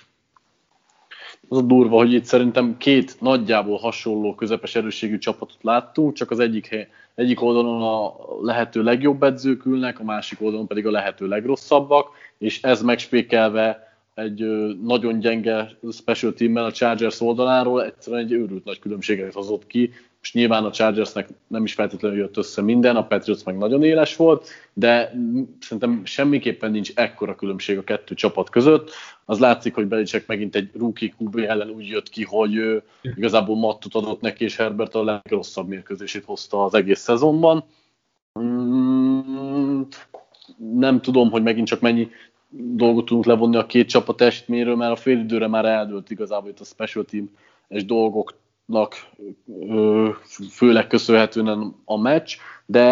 [1.50, 6.40] Az a durva, hogy itt szerintem két nagyjából hasonló közepes erősségű csapatot láttunk, csak az
[6.40, 12.10] egyik, egyik oldalon a lehető legjobb edzők ülnek, a másik oldalon pedig a lehető legrosszabbak,
[12.38, 13.91] és ez megspékelve
[14.22, 14.46] egy
[14.82, 19.92] nagyon gyenge special teammel a Chargers oldaláról egyszerűen egy őrült nagy különbséget hozott ki.
[20.22, 24.16] Most nyilván a Chargersnek nem is feltétlenül jött össze minden, a Patriots meg nagyon éles
[24.16, 25.14] volt, de
[25.60, 28.92] szerintem semmiképpen nincs ekkora különbség a kettő csapat között.
[29.26, 32.84] Az látszik, hogy Belicek megint egy rookie QB ellen úgy jött ki, hogy
[33.16, 37.64] igazából mattot adott neki, és Herbert a legrosszabb mérkőzését hozta az egész szezonban.
[38.40, 39.82] Mm,
[40.58, 42.10] nem tudom, hogy megint csak mennyi
[42.52, 46.60] dolgot tudunk levonni a két csapat teljesítményről, mert a fél időre már eldőlt igazából itt
[46.60, 47.30] a special team
[47.68, 48.96] és dolgoknak
[50.50, 52.36] főleg köszönhetően a meccs,
[52.66, 52.84] de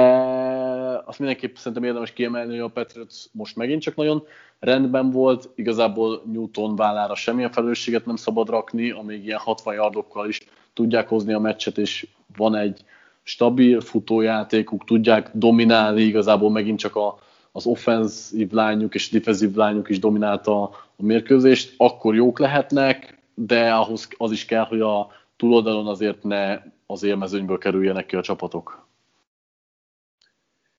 [1.06, 4.24] azt mindenképp szerintem érdemes kiemelni, hogy a Patriots most megint csak nagyon
[4.60, 10.42] rendben volt, igazából Newton vállára semmilyen felelősséget nem szabad rakni, amíg ilyen 60 yardokkal is
[10.74, 12.84] tudják hozni a meccset, és van egy
[13.24, 17.18] stabil futójátékuk, tudják dominálni igazából megint csak a
[17.52, 24.08] az offenzív lányuk és defenzív lányuk is dominálta a mérkőzést, akkor jók lehetnek, de ahhoz
[24.18, 28.88] az is kell, hogy a túloldalon azért ne az élmezőnyből kerüljenek ki a csapatok.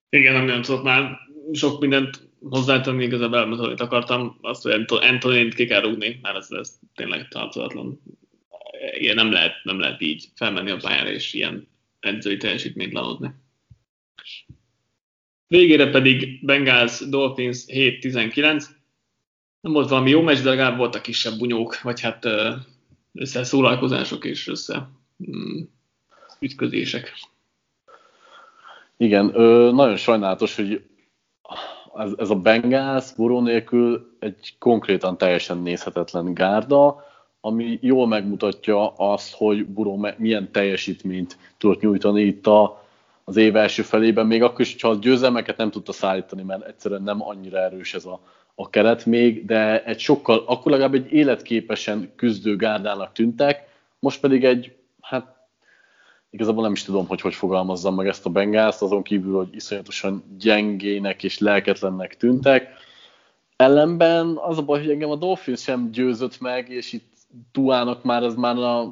[0.08, 1.18] Igen, nem nagyon tudok már
[1.52, 6.48] sok mindent hozzátenni, igazából elmondani, amit akartam, azt, hogy Antonint ki kell rúgni, mert ez,
[6.50, 8.00] ez tényleg tartozatlan.
[8.98, 11.68] Igen, nem lehet, nem lehet így felmenni a pályára és ilyen
[12.00, 13.30] edzői teljesítményt leadni.
[15.50, 18.64] Végére pedig Bengals Dolphins 7-19.
[19.60, 22.26] Nem volt valami jó meccs, de legalább voltak kisebb bunyók, vagy hát
[23.12, 24.88] összeszólalkozások és össze
[25.30, 25.60] mm,
[26.38, 27.12] ütközések.
[28.96, 30.82] Igen, ö, nagyon sajnálatos, hogy
[31.96, 37.06] ez, ez a Bengals buró nélkül egy konkrétan teljesen nézhetetlen gárda,
[37.40, 42.88] ami jól megmutatja azt, hogy Buró milyen teljesítményt tudott nyújtani itt a
[43.30, 47.02] az év első felében, még akkor is, ha a győzelmeket nem tudta szállítani, mert egyszerűen
[47.02, 48.20] nem annyira erős ez a,
[48.54, 53.68] a keret még, de egy sokkal, akkor legalább egy életképesen küzdő gárdának tűntek,
[53.98, 55.36] most pedig egy, hát
[56.30, 60.24] igazából nem is tudom, hogy hogy fogalmazzam meg ezt a Bengászt, azon kívül, hogy iszonyatosan
[60.38, 62.68] gyengének és lelketlennek tűntek.
[63.56, 67.12] Ellenben az a baj, hogy engem a Dolphins sem győzött meg, és itt
[67.52, 68.90] Tuának már ez már a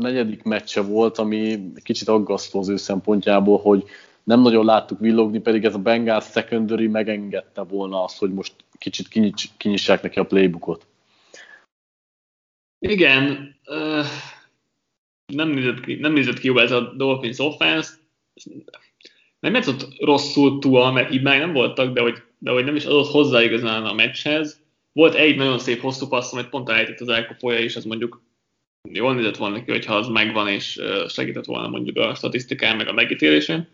[0.00, 3.84] negyedik meccse volt, ami kicsit aggasztó az ő szempontjából, hogy
[4.24, 9.08] nem nagyon láttuk villogni, pedig ez a Bengals secondary megengedte volna azt, hogy most kicsit
[9.08, 10.86] kinyits, kinyissák neki a playbookot.
[12.78, 13.54] Igen,
[15.26, 17.90] nem, nézett ki, nem nézett ki jó ez a Dolphins offense.
[19.40, 23.10] Nem játszott rosszul Tua, mert már nem voltak, de hogy, de hogy nem is adott
[23.10, 24.60] hozzá igazán a meccshez.
[24.92, 28.22] Volt egy nagyon szép hosszú passz, amit pont elejtett az elkapója, és az mondjuk
[28.92, 32.92] jól nézett volna neki, hogyha az megvan, és segített volna mondjuk a statisztikán, meg a
[32.92, 33.68] megítélésén.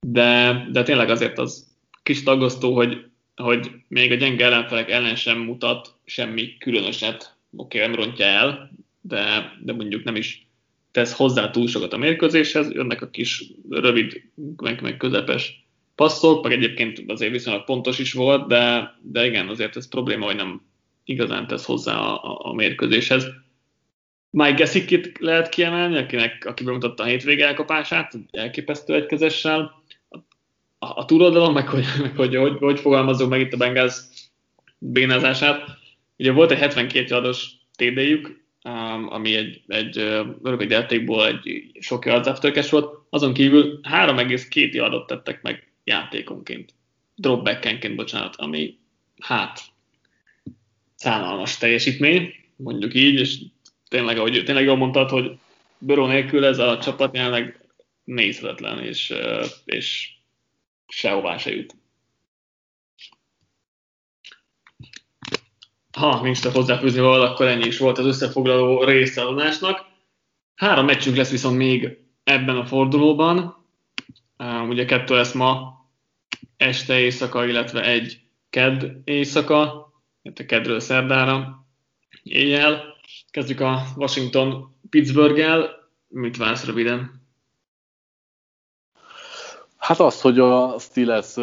[0.00, 1.66] De, de tényleg azért az
[2.02, 3.04] kicsit aggasztó, hogy,
[3.36, 7.36] hogy még a gyenge ellenfelek ellen sem mutat semmi különöset.
[7.56, 10.46] Oké, okay, nem rontja el, de, de mondjuk nem is
[10.90, 14.22] tesz hozzá túl sokat a mérkőzéshez, jönnek a kis rövid,
[14.56, 19.76] meg, meg közepes passzok, meg egyébként azért viszonylag pontos is volt, de, de igen, azért
[19.76, 20.62] ez probléma, hogy nem
[21.04, 23.26] igazán tesz hozzá a, a, a mérkőzéshez.
[24.36, 29.82] Mike Gessikit lehet kiemelni, akinek, aki bemutatta a hétvége elkapását, elképesztő egykezessel.
[30.78, 33.96] A, a túloldalon, meg hogy, meg hogy, hogy, hogy fogalmazunk meg itt a Bengals
[34.78, 35.64] bénázását.
[36.18, 39.96] Ugye volt egy 72 yardos TD-jük, um, ami egy, egy
[40.42, 46.74] rövid játékból egy sok yards volt, azon kívül 3,2 yardot tettek meg játékonként,
[47.14, 48.78] dropbackenként, bocsánat, ami
[49.20, 49.60] hát
[50.94, 53.38] szánalmas teljesítmény, mondjuk így, és
[53.88, 55.38] tényleg, ahogy tényleg jól mondtad, hogy
[55.78, 57.60] Böró nélkül ez a csapat jelenleg
[58.04, 59.14] nézhetetlen, és,
[59.64, 60.10] és
[60.88, 61.74] sehová se jut.
[65.92, 69.86] Ha nincs csak hozzáfűzni valami, akkor ennyi is volt az összefoglaló része adásnak.
[70.54, 73.64] Három meccsünk lesz viszont még ebben a fordulóban.
[74.68, 75.80] Ugye kettő lesz ma
[76.56, 78.20] este éjszaka, illetve egy
[78.50, 81.66] ked éjszaka, illetve kedről szerdára
[82.22, 82.95] éjjel.
[83.30, 85.88] Kezdjük a Washington Pittsburgh-el.
[86.08, 87.24] Mit vársz röviden?
[89.76, 91.34] Hát azt, hogy a Steelers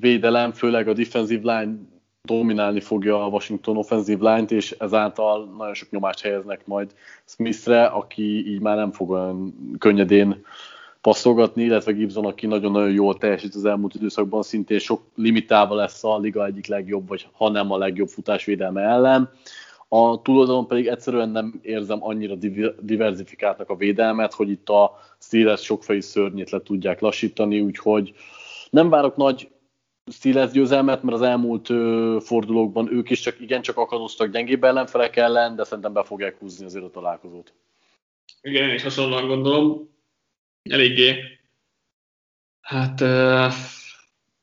[0.00, 1.78] védelem, főleg a defensive line
[2.22, 6.94] dominálni fogja a Washington offensive line-t, és ezáltal nagyon sok nyomást helyeznek majd
[7.24, 10.44] Smithre, aki így már nem fog olyan könnyedén
[11.00, 16.18] passzolgatni, illetve Gibson, aki nagyon-nagyon jól teljesít az elmúlt időszakban, szintén sok limitálva lesz a
[16.18, 19.30] liga egyik legjobb, vagy ha nem a legjobb futásvédelme ellen.
[19.88, 22.34] A túloldalon pedig egyszerűen nem érzem annyira
[22.80, 28.14] diversifikáltnak a védelmet, hogy itt a Steelers sokfejű szörnyét le tudják lassítani, úgyhogy
[28.70, 29.50] nem várok nagy
[30.12, 31.66] Steelers győzelmet, mert az elmúlt
[32.24, 36.84] fordulókban ők is csak igencsak akadoztak gyengébb ellenfelek ellen, de szerintem be fogják húzni azért
[36.84, 37.52] a találkozót.
[38.40, 39.94] Igen, én is hasonlóan gondolom.
[40.62, 41.36] Eléggé
[42.66, 43.00] hát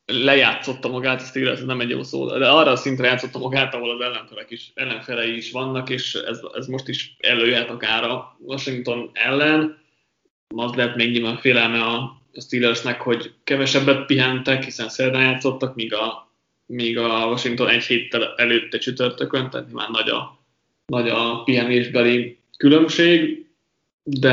[0.06, 3.90] lejátszotta magát, a Steelers nem egy jó szó, de arra a szintre játszotta magát, ahol
[3.90, 9.10] az ellenfelek is, ellenfelei is vannak, és ez, ez most is előjöhet akár a Washington
[9.12, 9.82] ellen.
[10.56, 16.30] Az lehet még nyilván félelme a Steelersnek, hogy kevesebbet pihentek, hiszen szerdán játszottak, míg a,
[16.66, 20.38] míg a Washington egy héttel előtte csütörtökön, tehát már nagy a,
[20.86, 23.43] nagy a pihenésbeli különbség,
[24.04, 24.32] de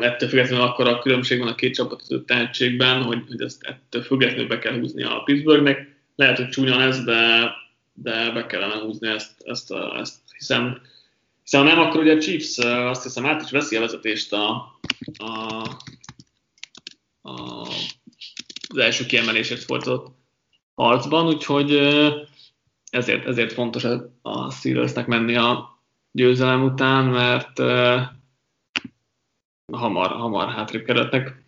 [0.00, 4.48] ettől függetlenül akkor a különbség van a két csapat tehetségben, hogy, hogy ezt ettől függetlenül
[4.48, 5.94] be kell húzni a Pittsburghnek.
[6.16, 7.50] Lehet, hogy csúnya lesz, de,
[7.92, 10.80] de be kellene húzni ezt, ezt, ezt hiszen,
[11.42, 14.78] hiszen nem, akkor ugye a Chiefs azt hiszem át is veszi a vezetést a,
[15.16, 15.62] a
[18.68, 20.14] az első kiemelésért folytatott
[20.74, 21.72] harcban, úgyhogy
[22.90, 23.84] ezért, ezért fontos
[24.22, 27.58] a Steelersnek menni a győzelem után, mert
[29.72, 31.44] hamar, hamar hátrébb kerültek.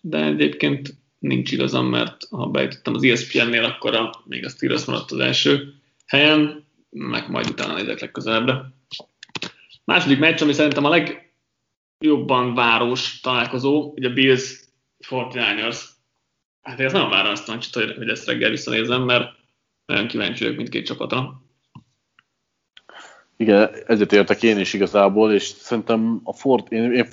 [0.00, 5.10] De egyébként nincs igazam, mert ha bejutottam az ESPN-nél, akkor a, még a Steelers maradt
[5.10, 5.74] az első
[6.06, 8.72] helyen, meg majd utána nézek legközelebbre.
[9.84, 10.88] Második meccs, ami szerintem a
[11.98, 14.60] legjobban város találkozó, ugye Bills
[15.08, 15.82] 49ers.
[16.62, 19.36] Hát ez nem várom azt a hogy, hogy ezt reggel visszanézem, mert
[19.86, 21.43] nagyon kíváncsi vagyok mindkét csapatra.
[23.36, 27.06] Igen, egyetértek én is igazából, és szerintem a Fort, én, én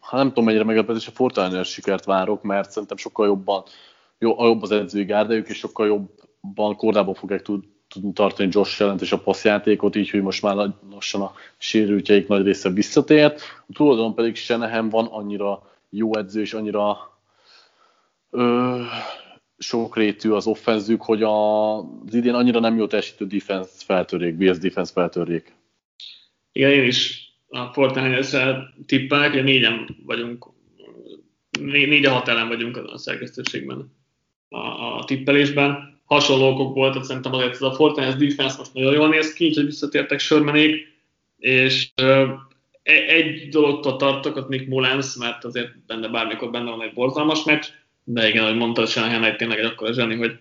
[0.00, 3.62] ha nem tudom mennyire meglepetés, a Fortiners sikert várok, mert szerintem sokkal jobban,
[4.18, 9.12] jobb az edzői gárdájuk, és sokkal jobban kordában fogják tud, tudni tartani Josh jelent és
[9.12, 13.40] a passzjátékot, így, hogy most már lassan a sérültjeik nagy része visszatért.
[13.68, 16.98] A túloldalon pedig Senehem van annyira jó edző, és annyira
[18.30, 18.80] ö,
[19.58, 24.92] sokrétű az offenzük, hogy a, az idén annyira nem jó teljesítő defense feltörjék, BS defense
[24.92, 25.58] feltörjék.
[26.52, 30.46] Igen, én is a Fortnite-re tippelek, hogy négyen vagyunk,
[31.60, 33.92] né, négy a hat ellen vagyunk a szerkesztőségben
[34.48, 34.58] a,
[34.96, 35.98] a tippelésben.
[36.04, 39.54] Hasonló okok volt, tehát szerintem azért ez a Fortnite defense most nagyon jól néz ki,
[39.54, 40.86] hogy visszatértek sörmenék,
[41.38, 42.38] és e,
[42.82, 47.66] egy dologtól tartok, ott Nick Mullens, mert azért benne bármikor benne van egy borzalmas meccs,
[48.04, 50.38] de igen, ahogy mondtad, Shanahan egy tényleg egy akkora zseni, hogy,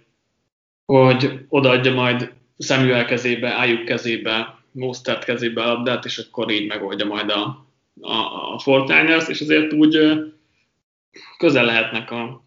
[0.86, 7.06] hogy odaadja majd Samuel kezébe, Ayuk kezébe, Mostert kezébe a labdát, és akkor így megoldja
[7.06, 7.68] majd a,
[8.02, 8.14] a,
[8.54, 10.00] a Fortiners, és azért úgy
[11.38, 12.44] közel lehetnek a,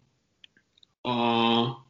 [1.09, 1.87] a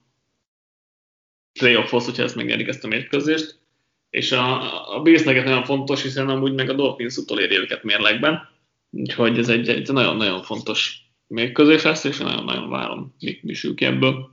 [1.60, 3.62] playoffhoz, hogyha ezt megnyerik ezt a mérkőzést.
[4.10, 8.50] És a, a Billsnek nagyon fontos, hiszen amúgy meg a Dolphins utoléri őket mérlegben.
[8.90, 13.86] Úgyhogy ez egy, egy nagyon-nagyon fontos mérkőzés lesz, és nagyon-nagyon várom, mi, mi sül ki
[13.86, 14.32] ebből.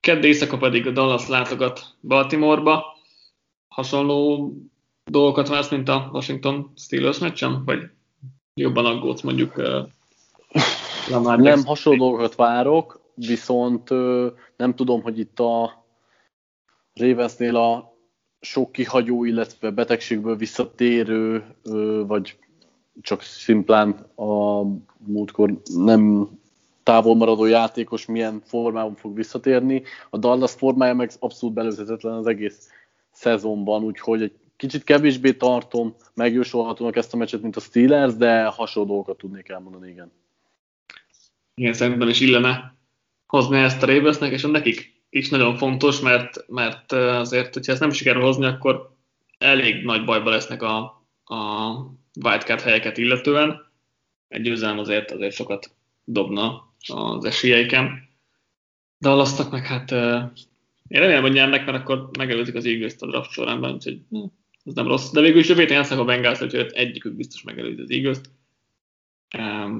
[0.00, 2.93] Kedd éjszaka pedig a Dallas látogat Baltimoreba.
[3.74, 4.52] Hasonló
[5.04, 7.64] dolgokat vársz, mint a Washington Steelers meccsen?
[7.64, 7.90] Vagy
[8.54, 9.88] jobban aggódsz mondjuk uh,
[11.10, 15.84] Lamar Nem hasonló dolgokat várok, viszont uh, nem tudom, hogy itt a
[16.94, 17.96] Ravensnél a
[18.40, 22.38] sok kihagyó, illetve betegségből visszatérő, uh, vagy
[23.00, 24.62] csak szimplán a
[24.98, 26.28] múltkor nem
[26.82, 29.82] távol maradó játékos milyen formában fog visszatérni.
[30.10, 32.68] A Dallas formája meg abszolút belőzetetlen az egész
[33.14, 38.88] szezonban, úgyhogy egy kicsit kevésbé tartom megjósolhatónak ezt a meccset, mint a Steelers, de hasonló
[38.88, 40.12] dolgokat tudnék elmondani, igen.
[41.54, 42.74] Igen, szerintem is illene
[43.26, 47.90] hozni ezt a Ravensnek, és nekik is nagyon fontos, mert, mert azért, hogyha ezt nem
[47.90, 48.96] sikerül hozni, akkor
[49.38, 50.78] elég nagy bajba lesznek a,
[51.24, 51.70] a
[52.24, 53.72] wildcard helyeket illetően.
[54.28, 55.70] Egy győzelem azért, azért sokat
[56.04, 58.08] dobna az esélyeiken.
[58.98, 59.94] De alasztak meg hát
[60.94, 64.00] én remélem, hogy nyernek, mert akkor megelőzik az eagles a draft során, úgyhogy
[64.64, 65.10] ez nem rossz.
[65.10, 68.18] De végül is héten játsznak a Bengals, úgyhogy egyikük biztos megelőzi az eagles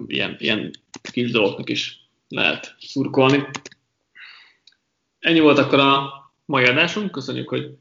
[0.06, 0.70] ilyen, ilyen
[1.12, 3.44] kis dolgoknak is lehet szurkolni.
[5.18, 6.12] Ennyi volt akkor a
[6.44, 7.10] mai adásunk.
[7.10, 7.76] Köszönjük, hogy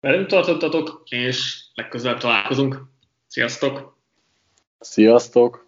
[0.00, 2.82] velünk tartottatok, és legközelebb találkozunk.
[3.26, 3.98] Sziasztok!
[4.78, 5.67] Sziasztok!